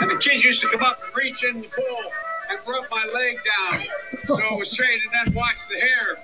And 0.00 0.10
the 0.10 0.16
kids 0.16 0.44
used 0.44 0.60
to 0.62 0.68
come 0.68 0.82
up 0.82 1.00
and 1.04 1.16
reach 1.16 1.44
in 1.44 1.62
the 1.62 1.68
pool 1.68 2.12
and 2.50 2.58
rub 2.66 2.84
my 2.90 3.08
leg 3.14 3.38
down, 3.44 3.80
so 4.26 4.38
it 4.38 4.58
was 4.58 4.70
straight, 4.70 5.00
and 5.02 5.26
then 5.26 5.34
watch 5.34 5.68
the 5.68 5.78
hair 5.78 6.18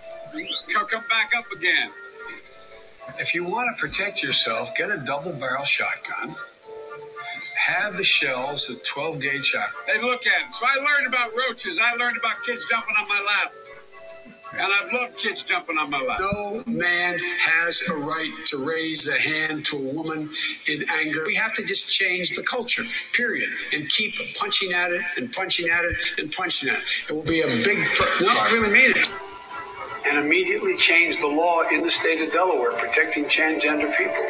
come 0.88 1.04
back 1.08 1.32
up 1.36 1.50
again. 1.52 1.90
If 3.18 3.34
you 3.34 3.44
want 3.44 3.74
to 3.74 3.80
protect 3.80 4.22
yourself, 4.22 4.74
get 4.74 4.90
a 4.90 4.96
double 4.96 5.32
barrel 5.32 5.64
shotgun 5.64 6.34
have 7.58 7.96
the 7.96 8.04
shells 8.04 8.70
of 8.70 8.82
12 8.84 9.20
gauge 9.20 9.44
shot. 9.44 9.68
They 9.86 10.00
look 10.00 10.26
at 10.26 10.46
it. 10.46 10.52
So 10.52 10.64
I 10.66 10.76
learned 10.76 11.06
about 11.06 11.32
roaches. 11.36 11.78
I 11.78 11.94
learned 11.94 12.16
about 12.16 12.42
kids 12.44 12.66
jumping 12.68 12.94
on 12.98 13.08
my 13.08 13.20
lap. 13.20 13.52
And 14.52 14.62
I've 14.62 14.92
loved 14.92 15.18
kids 15.18 15.42
jumping 15.42 15.76
on 15.76 15.90
my 15.90 16.00
lap. 16.00 16.20
No 16.20 16.62
man 16.66 17.18
has 17.40 17.82
a 17.90 17.94
right 17.94 18.32
to 18.46 18.66
raise 18.66 19.06
a 19.08 19.18
hand 19.18 19.66
to 19.66 19.76
a 19.76 19.92
woman 19.92 20.30
in 20.68 20.84
anger. 21.00 21.24
We 21.26 21.34
have 21.34 21.52
to 21.54 21.64
just 21.64 21.90
change 21.92 22.30
the 22.34 22.42
culture, 22.42 22.84
period, 23.12 23.50
and 23.74 23.88
keep 23.90 24.14
punching 24.38 24.72
at 24.72 24.90
it 24.90 25.02
and 25.18 25.30
punching 25.32 25.68
at 25.68 25.84
it 25.84 25.96
and 26.18 26.32
punching 26.32 26.70
at 26.70 26.78
it. 26.78 26.84
It 27.10 27.12
will 27.12 27.24
be 27.24 27.42
a 27.42 27.46
big. 27.46 27.84
Pro- 27.94 28.26
no, 28.26 28.32
I 28.32 28.50
really 28.52 28.70
mean 28.70 28.92
it. 28.92 29.08
And 30.06 30.24
immediately 30.24 30.76
change 30.78 31.20
the 31.20 31.26
law 31.26 31.62
in 31.70 31.82
the 31.82 31.90
state 31.90 32.22
of 32.22 32.32
Delaware 32.32 32.72
protecting 32.72 33.24
transgender 33.24 33.94
people. 33.98 34.24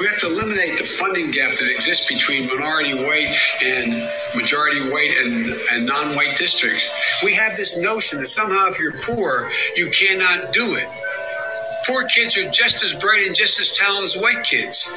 We 0.00 0.06
have 0.06 0.18
to 0.18 0.26
eliminate 0.26 0.78
the 0.78 0.84
funding 0.84 1.30
gap 1.30 1.52
that 1.52 1.70
exists 1.70 2.08
between 2.08 2.48
minority 2.48 2.94
white 2.94 3.34
and 3.64 3.92
majority 4.34 4.90
white 4.90 5.16
and, 5.16 5.46
and 5.72 5.86
non 5.86 6.14
white 6.14 6.36
districts. 6.36 7.22
We 7.24 7.34
have 7.34 7.56
this 7.56 7.78
notion 7.78 8.20
that 8.20 8.26
somehow 8.26 8.66
if 8.66 8.78
you're 8.78 9.00
poor, 9.00 9.50
you 9.74 9.90
cannot 9.90 10.52
do 10.52 10.74
it. 10.74 10.86
poor 11.86 12.04
kids 12.08 12.36
are 12.36 12.50
just 12.50 12.82
as 12.82 12.92
bright 12.94 13.26
and 13.26 13.34
just 13.34 13.58
as 13.60 13.76
talented 13.78 14.04
as 14.04 14.16
white 14.20 14.44
kids. 14.44 14.92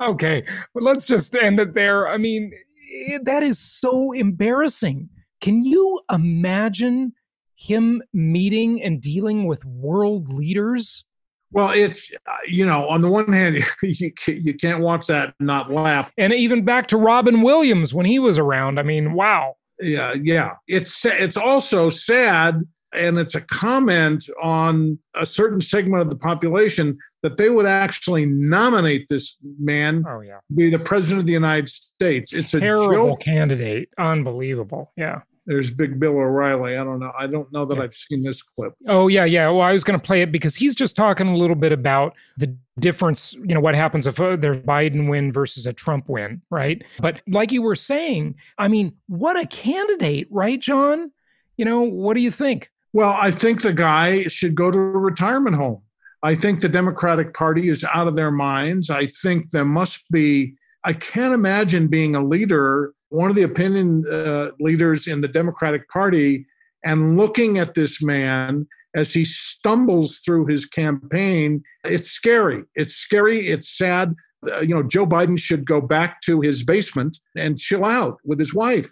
okay, 0.00 0.44
well, 0.74 0.84
let's 0.84 1.04
just 1.04 1.34
end 1.36 1.58
it 1.58 1.74
there. 1.74 2.08
I 2.08 2.16
mean, 2.16 2.52
it, 2.90 3.24
that 3.24 3.42
is 3.42 3.58
so 3.58 4.12
embarrassing. 4.12 5.08
Can 5.40 5.64
you 5.64 6.00
imagine 6.12 7.12
him 7.56 8.02
meeting 8.12 8.82
and 8.82 9.00
dealing 9.00 9.46
with 9.46 9.64
world 9.64 10.32
leaders? 10.32 11.04
Well, 11.52 11.70
it's 11.70 12.12
uh, 12.26 12.32
you 12.46 12.64
know, 12.64 12.88
on 12.88 13.00
the 13.00 13.10
one 13.10 13.32
hand, 13.32 13.56
you 13.82 14.12
can't, 14.12 14.40
you 14.40 14.54
can't 14.54 14.80
watch 14.80 15.06
that 15.06 15.34
and 15.38 15.46
not 15.46 15.70
laugh. 15.70 16.12
And 16.16 16.32
even 16.32 16.64
back 16.64 16.86
to 16.88 16.96
Robin 16.96 17.42
Williams 17.42 17.92
when 17.92 18.06
he 18.06 18.18
was 18.18 18.38
around. 18.38 18.78
I 18.78 18.82
mean, 18.82 19.14
wow. 19.14 19.56
Yeah, 19.80 20.14
yeah. 20.14 20.54
It's 20.68 21.04
it's 21.04 21.36
also 21.36 21.90
sad, 21.90 22.62
and 22.92 23.18
it's 23.18 23.34
a 23.34 23.40
comment 23.40 24.28
on 24.42 24.98
a 25.16 25.24
certain 25.26 25.60
segment 25.60 26.02
of 26.02 26.10
the 26.10 26.16
population 26.16 26.98
that 27.22 27.36
they 27.36 27.50
would 27.50 27.66
actually 27.66 28.26
nominate 28.26 29.06
this 29.08 29.36
man 29.58 30.04
oh, 30.08 30.20
yeah. 30.20 30.38
be 30.54 30.70
the 30.70 30.78
president 30.78 31.20
of 31.20 31.26
the 31.26 31.32
United 31.32 31.68
States. 31.68 32.32
It's 32.32 32.54
a 32.54 32.60
terrible 32.60 33.10
joke. 33.10 33.20
candidate. 33.20 33.90
Unbelievable. 33.98 34.92
Yeah. 34.96 35.20
There's 35.46 35.70
Big 35.70 35.98
Bill 35.98 36.12
O'Reilly. 36.12 36.76
I 36.76 36.84
don't 36.84 37.00
know. 37.00 37.12
I 37.18 37.26
don't 37.26 37.50
know 37.52 37.64
that 37.64 37.76
yeah. 37.76 37.84
I've 37.84 37.94
seen 37.94 38.22
this 38.22 38.42
clip. 38.42 38.74
Oh 38.86 39.08
yeah, 39.08 39.24
yeah. 39.24 39.48
Well, 39.48 39.62
I 39.62 39.72
was 39.72 39.82
going 39.82 39.98
to 39.98 40.04
play 40.04 40.22
it 40.22 40.30
because 40.30 40.54
he's 40.54 40.74
just 40.74 40.96
talking 40.96 41.28
a 41.28 41.34
little 41.34 41.56
bit 41.56 41.72
about 41.72 42.14
the 42.36 42.54
difference. 42.78 43.32
You 43.32 43.54
know, 43.54 43.60
what 43.60 43.74
happens 43.74 44.06
if 44.06 44.20
uh, 44.20 44.36
there's 44.36 44.58
Biden 44.58 45.08
win 45.08 45.32
versus 45.32 45.66
a 45.66 45.72
Trump 45.72 46.08
win, 46.08 46.42
right? 46.50 46.84
But 47.00 47.22
like 47.26 47.52
you 47.52 47.62
were 47.62 47.76
saying, 47.76 48.36
I 48.58 48.68
mean, 48.68 48.92
what 49.08 49.38
a 49.38 49.46
candidate, 49.46 50.28
right, 50.30 50.60
John? 50.60 51.10
You 51.56 51.64
know, 51.64 51.80
what 51.80 52.14
do 52.14 52.20
you 52.20 52.30
think? 52.30 52.70
Well, 52.92 53.16
I 53.18 53.30
think 53.30 53.62
the 53.62 53.72
guy 53.72 54.24
should 54.24 54.54
go 54.54 54.70
to 54.70 54.78
a 54.78 54.82
retirement 54.82 55.56
home. 55.56 55.82
I 56.22 56.34
think 56.34 56.60
the 56.60 56.68
Democratic 56.68 57.32
Party 57.34 57.68
is 57.68 57.84
out 57.84 58.06
of 58.06 58.14
their 58.14 58.30
minds. 58.30 58.90
I 58.90 59.06
think 59.06 59.50
there 59.52 59.64
must 59.64 60.08
be, 60.10 60.54
I 60.84 60.92
can't 60.92 61.32
imagine 61.32 61.88
being 61.88 62.14
a 62.14 62.22
leader, 62.22 62.92
one 63.10 63.30
of 63.30 63.36
the 63.36 63.42
opinion 63.42 64.04
uh, 64.10 64.50
leaders 64.58 65.06
in 65.06 65.20
the 65.20 65.28
Democratic 65.28 65.88
Party, 65.88 66.46
and 66.84 67.16
looking 67.16 67.58
at 67.58 67.74
this 67.74 68.02
man 68.02 68.66
as 68.94 69.12
he 69.12 69.24
stumbles 69.24 70.18
through 70.20 70.46
his 70.46 70.66
campaign. 70.66 71.62
It's 71.84 72.10
scary. 72.10 72.64
It's 72.74 72.94
scary. 72.94 73.46
It's 73.46 73.76
sad. 73.76 74.14
Uh, 74.50 74.60
you 74.60 74.74
know, 74.74 74.82
Joe 74.82 75.06
Biden 75.06 75.38
should 75.38 75.64
go 75.64 75.80
back 75.80 76.22
to 76.22 76.40
his 76.40 76.64
basement 76.64 77.18
and 77.36 77.58
chill 77.58 77.84
out 77.84 78.18
with 78.24 78.38
his 78.38 78.54
wife, 78.54 78.90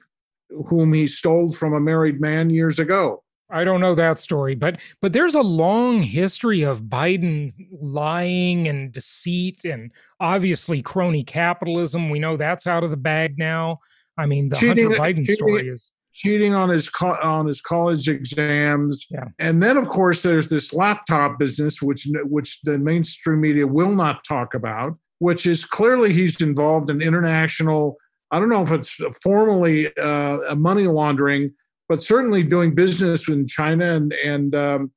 whom 0.66 0.92
he 0.92 1.06
stole 1.06 1.52
from 1.52 1.74
a 1.74 1.80
married 1.80 2.20
man 2.20 2.50
years 2.50 2.78
ago. 2.78 3.22
I 3.50 3.64
don't 3.64 3.80
know 3.80 3.94
that 3.94 4.18
story, 4.18 4.54
but 4.54 4.78
but 5.00 5.14
there's 5.14 5.34
a 5.34 5.40
long 5.40 6.02
history 6.02 6.62
of 6.62 6.82
Biden 6.82 7.50
lying 7.80 8.68
and 8.68 8.92
deceit 8.92 9.64
and 9.64 9.90
obviously 10.20 10.82
crony 10.82 11.24
capitalism. 11.24 12.10
We 12.10 12.18
know 12.18 12.36
that's 12.36 12.66
out 12.66 12.84
of 12.84 12.90
the 12.90 12.98
bag 12.98 13.38
now. 13.38 13.78
I 14.18 14.26
mean, 14.26 14.48
the 14.48 14.56
cheating, 14.56 14.90
Hunter 14.90 15.00
Biden 15.00 15.26
cheating, 15.26 15.36
story 15.36 15.68
is 15.68 15.92
cheating 16.14 16.54
on 16.54 16.68
his 16.68 16.88
co- 16.88 17.18
on 17.22 17.46
his 17.46 17.60
college 17.60 18.08
exams. 18.08 19.06
Yeah. 19.10 19.24
And 19.38 19.62
then 19.62 19.76
of 19.76 19.88
course 19.88 20.22
there's 20.22 20.48
this 20.48 20.74
laptop 20.74 21.38
business 21.38 21.80
which 21.80 22.06
which 22.24 22.60
the 22.64 22.78
mainstream 22.78 23.40
media 23.40 23.66
will 23.66 23.92
not 23.92 24.24
talk 24.24 24.54
about, 24.54 24.98
which 25.20 25.46
is 25.46 25.64
clearly 25.64 26.12
he's 26.12 26.40
involved 26.40 26.90
in 26.90 27.00
international 27.00 27.96
I 28.30 28.38
don't 28.38 28.50
know 28.50 28.62
if 28.62 28.72
it's 28.72 29.00
formally 29.22 29.96
uh, 29.96 30.54
money 30.54 30.86
laundering 30.86 31.54
but 31.88 32.02
certainly 32.02 32.42
doing 32.42 32.74
business 32.74 33.28
in 33.28 33.46
China 33.46 33.84
and 33.84 34.12
and 34.12 34.54
um, 34.54 34.92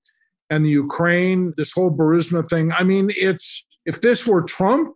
and 0.50 0.66
the 0.66 0.70
Ukraine, 0.70 1.54
this 1.56 1.72
whole 1.72 1.92
Burisma 1.92 2.48
thing. 2.50 2.72
I 2.74 2.84
mean, 2.84 3.10
it's 3.16 3.66
if 3.86 4.02
this 4.02 4.28
were 4.28 4.42
Trump, 4.44 4.94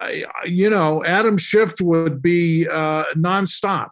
I, 0.00 0.24
you 0.44 0.70
know, 0.70 1.04
Adam 1.04 1.36
Schiff 1.36 1.80
would 1.80 2.22
be 2.22 2.68
uh, 2.68 3.04
nonstop. 3.16 3.90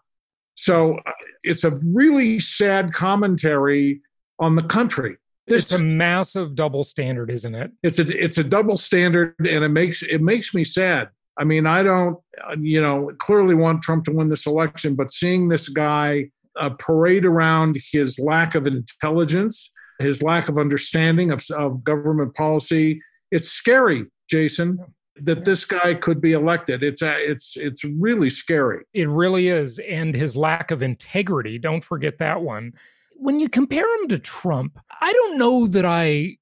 So 0.55 0.97
uh, 1.07 1.13
it's 1.43 1.65
a 1.65 1.79
really 1.85 2.41
sad 2.41 2.93
commentary 2.93 4.01
on 4.39 4.57
the 4.57 4.65
country. 4.65 5.17
This, 5.47 5.63
it's 5.63 5.73
a 5.73 5.79
massive 5.79 6.55
double 6.55 6.85
standard, 6.85 7.31
isn't 7.31 7.55
it? 7.55 7.71
It's 7.83 7.99
a 7.99 8.25
it's 8.25 8.39
a 8.39 8.45
double 8.45 8.77
standard, 8.77 9.35
and 9.39 9.65
it 9.65 9.71
makes 9.71 10.03
it 10.03 10.21
makes 10.21 10.55
me 10.55 10.65
sad. 10.65 11.09
I 11.39 11.45
mean, 11.45 11.67
I 11.67 11.83
don't, 11.83 12.19
uh, 12.45 12.57
you 12.61 12.83
know, 12.83 13.13
clearly 13.19 13.55
want 13.55 13.83
Trump 13.83 14.05
to 14.07 14.13
win 14.13 14.29
this 14.29 14.47
election, 14.47 14.95
but 14.97 15.15
seeing 15.15 15.49
this 15.49 15.69
guy 15.69 16.31
uh, 16.57 16.71
parade 16.71 17.25
around 17.25 17.79
his 17.93 18.19
lack 18.19 18.57
of 18.57 18.67
intelligence, 18.67 19.71
his 20.01 20.23
lack 20.23 20.49
of 20.49 20.59
understanding 20.59 21.31
of, 21.31 21.45
of 21.57 21.85
government 21.85 22.35
policy. 22.35 23.01
It's 23.31 23.49
scary, 23.49 24.07
Jason, 24.29 24.79
that 25.23 25.45
this 25.45 25.65
guy 25.65 25.95
could 25.95 26.21
be 26.21 26.33
elected. 26.33 26.83
It's 26.83 27.03
a, 27.03 27.17
it's 27.19 27.57
it's 27.57 27.85
really 27.85 28.31
scary. 28.31 28.85
It 28.95 29.09
really 29.09 29.49
is, 29.49 29.79
and 29.81 30.15
his 30.15 30.37
lack 30.37 30.71
of 30.71 30.83
integrity. 30.83 31.59
Don't 31.59 31.85
forget 31.85 32.19
that 32.19 32.41
one. 32.43 32.73
When 33.15 33.41
you 33.41 33.49
compare 33.49 33.87
him 34.01 34.09
to 34.09 34.19
Trump, 34.19 34.79
I 35.01 35.13
don't 35.13 35.39
know 35.39 35.67
that 35.67 35.85
I 35.85 36.39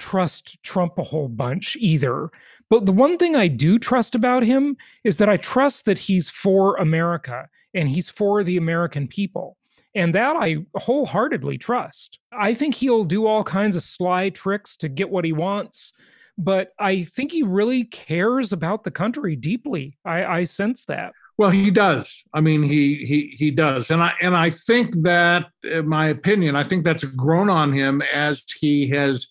trust 0.00 0.60
Trump 0.64 0.98
a 0.98 1.04
whole 1.04 1.28
bunch 1.28 1.76
either. 1.78 2.30
But 2.68 2.86
the 2.86 2.92
one 2.92 3.18
thing 3.18 3.36
I 3.36 3.46
do 3.46 3.78
trust 3.78 4.16
about 4.16 4.42
him 4.42 4.76
is 5.04 5.18
that 5.18 5.28
I 5.28 5.36
trust 5.36 5.84
that 5.84 5.98
he's 5.98 6.28
for 6.28 6.76
America 6.76 7.48
and 7.74 7.88
he's 7.88 8.10
for 8.10 8.42
the 8.42 8.56
American 8.56 9.06
people. 9.06 9.56
And 9.94 10.14
that 10.14 10.36
I 10.36 10.58
wholeheartedly 10.76 11.58
trust. 11.58 12.18
I 12.32 12.54
think 12.54 12.74
he'll 12.74 13.04
do 13.04 13.26
all 13.26 13.44
kinds 13.44 13.76
of 13.76 13.82
sly 13.82 14.30
tricks 14.30 14.76
to 14.78 14.88
get 14.88 15.10
what 15.10 15.24
he 15.24 15.32
wants, 15.32 15.92
but 16.40 16.72
I 16.78 17.04
think 17.04 17.32
he 17.32 17.42
really 17.42 17.84
cares 17.84 18.52
about 18.52 18.84
the 18.84 18.90
country 18.90 19.36
deeply. 19.36 19.98
I, 20.04 20.24
I 20.24 20.44
sense 20.44 20.86
that. 20.86 21.12
Well, 21.36 21.50
he 21.50 21.70
does. 21.70 22.22
I 22.34 22.40
mean, 22.40 22.62
he 22.62 22.96
he 23.06 23.34
he 23.36 23.50
does, 23.50 23.90
and 23.90 24.02
I 24.02 24.12
and 24.20 24.36
I 24.36 24.50
think 24.50 24.94
that, 25.02 25.46
in 25.64 25.88
my 25.88 26.08
opinion, 26.08 26.56
I 26.56 26.64
think 26.64 26.84
that's 26.84 27.04
grown 27.04 27.48
on 27.48 27.72
him 27.72 28.02
as 28.12 28.42
he 28.58 28.88
has 28.88 29.26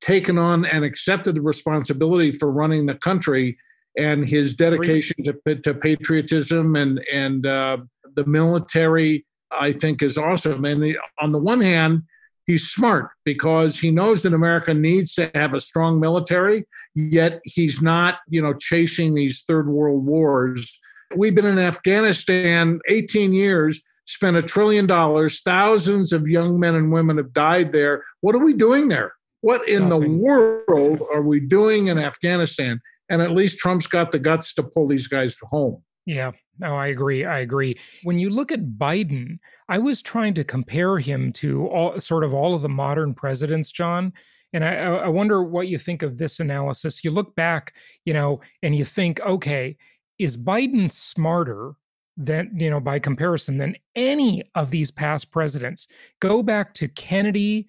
taken 0.00 0.36
on 0.36 0.66
and 0.66 0.84
accepted 0.84 1.36
the 1.36 1.42
responsibility 1.42 2.32
for 2.32 2.50
running 2.50 2.84
the 2.84 2.96
country, 2.96 3.56
and 3.98 4.26
his 4.26 4.54
dedication 4.54 5.16
to 5.24 5.54
to 5.56 5.74
patriotism 5.74 6.76
and 6.76 7.02
and 7.10 7.46
uh, 7.46 7.78
the 8.14 8.26
military 8.26 9.24
I 9.50 9.72
think 9.72 10.02
is 10.02 10.18
awesome. 10.18 10.64
And 10.64 10.96
on 11.20 11.32
the 11.32 11.38
one 11.38 11.60
hand, 11.60 12.02
he's 12.46 12.68
smart 12.70 13.10
because 13.24 13.78
he 13.78 13.90
knows 13.90 14.22
that 14.22 14.34
America 14.34 14.74
needs 14.74 15.14
to 15.14 15.30
have 15.34 15.54
a 15.54 15.60
strong 15.60 16.00
military, 16.00 16.64
yet 16.94 17.40
he's 17.44 17.82
not, 17.82 18.18
you 18.28 18.40
know, 18.42 18.54
chasing 18.54 19.14
these 19.14 19.42
third 19.46 19.68
world 19.68 20.04
wars. 20.04 20.80
We've 21.16 21.34
been 21.34 21.46
in 21.46 21.58
Afghanistan 21.58 22.80
18 22.88 23.32
years, 23.32 23.80
spent 24.06 24.36
a 24.36 24.42
trillion 24.42 24.86
dollars, 24.86 25.40
thousands 25.42 26.12
of 26.12 26.26
young 26.26 26.58
men 26.58 26.74
and 26.74 26.92
women 26.92 27.16
have 27.16 27.32
died 27.32 27.72
there. 27.72 28.04
What 28.20 28.34
are 28.34 28.44
we 28.44 28.52
doing 28.52 28.88
there? 28.88 29.12
What 29.40 29.68
in 29.68 29.88
Nothing. 29.88 30.18
the 30.18 30.24
world 30.24 31.02
are 31.12 31.22
we 31.22 31.40
doing 31.40 31.88
in 31.88 31.98
Afghanistan? 31.98 32.80
And 33.10 33.20
at 33.20 33.32
least 33.32 33.58
Trump's 33.58 33.86
got 33.86 34.10
the 34.10 34.18
guts 34.18 34.54
to 34.54 34.62
pull 34.62 34.88
these 34.88 35.06
guys 35.06 35.36
home. 35.42 35.82
Yeah, 36.06 36.32
no, 36.58 36.76
I 36.76 36.88
agree. 36.88 37.24
I 37.24 37.40
agree. 37.40 37.78
When 38.02 38.18
you 38.18 38.30
look 38.30 38.52
at 38.52 38.78
Biden, 38.78 39.38
I 39.68 39.78
was 39.78 40.00
trying 40.00 40.34
to 40.34 40.44
compare 40.44 40.98
him 40.98 41.32
to 41.34 41.66
all 41.68 42.00
sort 42.00 42.24
of 42.24 42.32
all 42.34 42.54
of 42.54 42.62
the 42.62 42.68
modern 42.68 43.14
presidents, 43.14 43.72
John. 43.72 44.12
And 44.52 44.64
I, 44.64 44.74
I 44.74 45.08
wonder 45.08 45.42
what 45.42 45.66
you 45.66 45.78
think 45.78 46.02
of 46.02 46.16
this 46.16 46.38
analysis. 46.38 47.04
You 47.04 47.10
look 47.10 47.34
back, 47.34 47.74
you 48.04 48.14
know, 48.14 48.40
and 48.62 48.76
you 48.76 48.84
think, 48.84 49.20
okay, 49.20 49.76
is 50.18 50.36
Biden 50.36 50.90
smarter 50.92 51.74
than, 52.16 52.52
you 52.56 52.70
know, 52.70 52.78
by 52.78 53.00
comparison 53.00 53.58
than 53.58 53.76
any 53.96 54.44
of 54.54 54.70
these 54.70 54.92
past 54.92 55.32
presidents? 55.32 55.88
Go 56.20 56.42
back 56.42 56.72
to 56.74 56.86
Kennedy, 56.86 57.66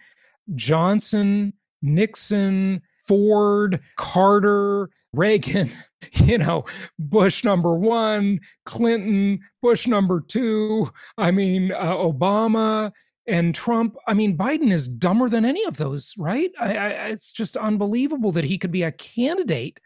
Johnson, 0.54 1.54
Nixon, 1.82 2.84
Ford, 3.07 3.79
Carter, 3.97 4.89
Reagan, 5.13 5.69
you 6.13 6.37
know, 6.37 6.65
Bush 6.99 7.43
number 7.43 7.75
one, 7.75 8.39
Clinton, 8.65 9.39
Bush 9.61 9.87
number 9.87 10.21
two, 10.21 10.89
I 11.17 11.31
mean, 11.31 11.71
uh, 11.71 11.95
Obama 11.95 12.91
and 13.27 13.55
Trump. 13.55 13.95
I 14.07 14.13
mean, 14.13 14.37
Biden 14.37 14.71
is 14.71 14.87
dumber 14.87 15.29
than 15.29 15.45
any 15.45 15.63
of 15.65 15.77
those, 15.77 16.13
right? 16.17 16.51
I, 16.59 16.75
I, 16.75 16.89
it's 17.07 17.31
just 17.31 17.57
unbelievable 17.57 18.31
that 18.33 18.43
he 18.43 18.57
could 18.57 18.71
be 18.71 18.83
a 18.83 18.91
candidate. 18.91 19.79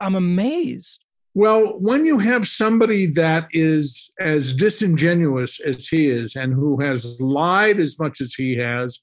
I'm 0.00 0.14
amazed. 0.14 1.04
Well, 1.34 1.78
when 1.78 2.04
you 2.04 2.18
have 2.18 2.46
somebody 2.46 3.06
that 3.12 3.48
is 3.52 4.10
as 4.18 4.52
disingenuous 4.52 5.60
as 5.60 5.88
he 5.88 6.10
is 6.10 6.36
and 6.36 6.52
who 6.52 6.78
has 6.80 7.18
lied 7.20 7.78
as 7.78 7.98
much 7.98 8.20
as 8.20 8.34
he 8.34 8.54
has, 8.56 9.00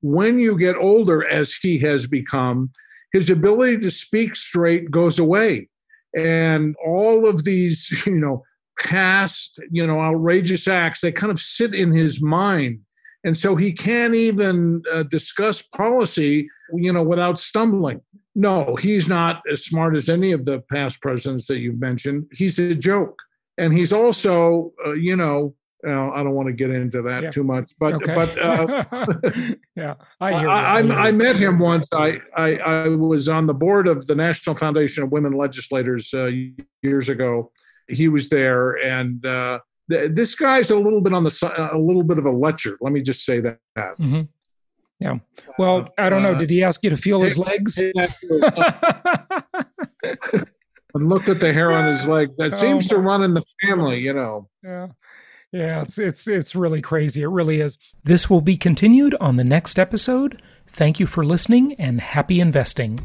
when 0.00 0.38
you 0.38 0.56
get 0.56 0.76
older 0.76 1.28
as 1.28 1.52
he 1.54 1.78
has 1.78 2.06
become, 2.06 2.70
his 3.12 3.30
ability 3.30 3.78
to 3.78 3.90
speak 3.90 4.36
straight 4.36 4.90
goes 4.90 5.18
away. 5.18 5.68
And 6.16 6.74
all 6.84 7.26
of 7.26 7.44
these, 7.44 8.02
you 8.06 8.18
know, 8.18 8.42
past, 8.78 9.60
you 9.70 9.86
know, 9.86 10.00
outrageous 10.00 10.66
acts, 10.66 11.00
they 11.00 11.12
kind 11.12 11.30
of 11.30 11.40
sit 11.40 11.74
in 11.74 11.92
his 11.92 12.22
mind. 12.22 12.80
And 13.24 13.36
so 13.36 13.54
he 13.54 13.72
can't 13.72 14.14
even 14.14 14.82
uh, 14.90 15.04
discuss 15.04 15.62
policy 15.62 16.48
you 16.74 16.92
know, 16.92 17.02
without 17.02 17.38
stumbling. 17.38 18.00
No, 18.34 18.76
he's 18.76 19.08
not 19.08 19.42
as 19.50 19.64
smart 19.64 19.94
as 19.94 20.08
any 20.08 20.32
of 20.32 20.44
the 20.44 20.60
past 20.70 21.00
presidents 21.00 21.46
that 21.46 21.58
you've 21.58 21.80
mentioned. 21.80 22.26
He's 22.32 22.58
a 22.58 22.74
joke. 22.74 23.18
And 23.58 23.72
he's 23.72 23.92
also, 23.92 24.72
uh, 24.86 24.92
you 24.92 25.16
know, 25.16 25.54
I 25.84 26.22
don't 26.22 26.32
want 26.32 26.46
to 26.46 26.52
get 26.52 26.70
into 26.70 27.02
that 27.02 27.24
Yeah. 27.24 27.30
too 27.30 27.42
much, 27.42 27.72
but 27.78 27.94
Okay. 27.94 28.14
but 28.14 28.38
uh, 28.38 28.84
yeah, 29.76 29.94
I 30.20 30.38
hear. 30.38 30.48
I, 30.48 30.78
I, 30.78 30.82
hear 30.82 30.92
I 30.92 31.10
met 31.12 31.36
him 31.36 31.58
once. 31.58 31.86
I, 31.92 32.20
I 32.36 32.56
I 32.58 32.88
was 32.88 33.28
on 33.28 33.46
the 33.46 33.54
board 33.54 33.88
of 33.88 34.06
the 34.06 34.14
National 34.14 34.54
Foundation 34.54 35.02
of 35.02 35.10
Women 35.10 35.32
Legislators 35.32 36.12
uh, 36.14 36.30
years 36.82 37.08
ago. 37.08 37.50
He 37.88 38.06
was 38.08 38.28
there, 38.28 38.74
and 38.84 39.26
uh, 39.26 39.58
th- 39.90 40.12
this 40.14 40.34
guy's 40.36 40.70
a 40.70 40.78
little 40.78 41.00
bit 41.00 41.12
on 41.12 41.24
the 41.24 41.68
a 41.72 41.78
little 41.78 42.04
bit 42.04 42.18
of 42.18 42.26
a 42.26 42.30
lecher. 42.30 42.78
Let 42.80 42.92
me 42.92 43.02
just 43.02 43.24
say 43.24 43.40
that. 43.40 43.58
Mhm. 43.98 44.28
Yeah. 45.00 45.18
Well, 45.58 45.88
I 45.98 46.08
don't 46.08 46.22
know. 46.22 46.30
Uh, 46.34 46.38
Did 46.38 46.50
he 46.50 46.62
ask 46.62 46.80
you 46.84 46.90
to 46.90 46.96
feel 46.96 47.20
his 47.22 47.36
legs? 47.36 47.76
and 47.78 47.88
look 50.94 51.28
at 51.28 51.40
the 51.40 51.52
hair 51.52 51.72
on 51.72 51.88
his 51.88 52.06
leg. 52.06 52.30
That 52.38 52.52
Oh 52.52 52.56
seems 52.56 52.86
to 52.88 52.98
run 52.98 53.22
in 53.24 53.34
the 53.34 53.42
family, 53.62 53.98
you 53.98 54.12
know. 54.12 54.48
Yeah. 54.62 54.88
Yeah, 55.52 55.82
it's 55.82 55.98
it's 55.98 56.26
it's 56.26 56.54
really 56.56 56.80
crazy. 56.80 57.22
It 57.22 57.28
really 57.28 57.60
is. 57.60 57.76
This 58.04 58.30
will 58.30 58.40
be 58.40 58.56
continued 58.56 59.14
on 59.20 59.36
the 59.36 59.44
next 59.44 59.78
episode. 59.78 60.40
Thank 60.66 60.98
you 60.98 61.06
for 61.06 61.24
listening 61.24 61.74
and 61.74 62.00
happy 62.00 62.40
investing. 62.40 63.04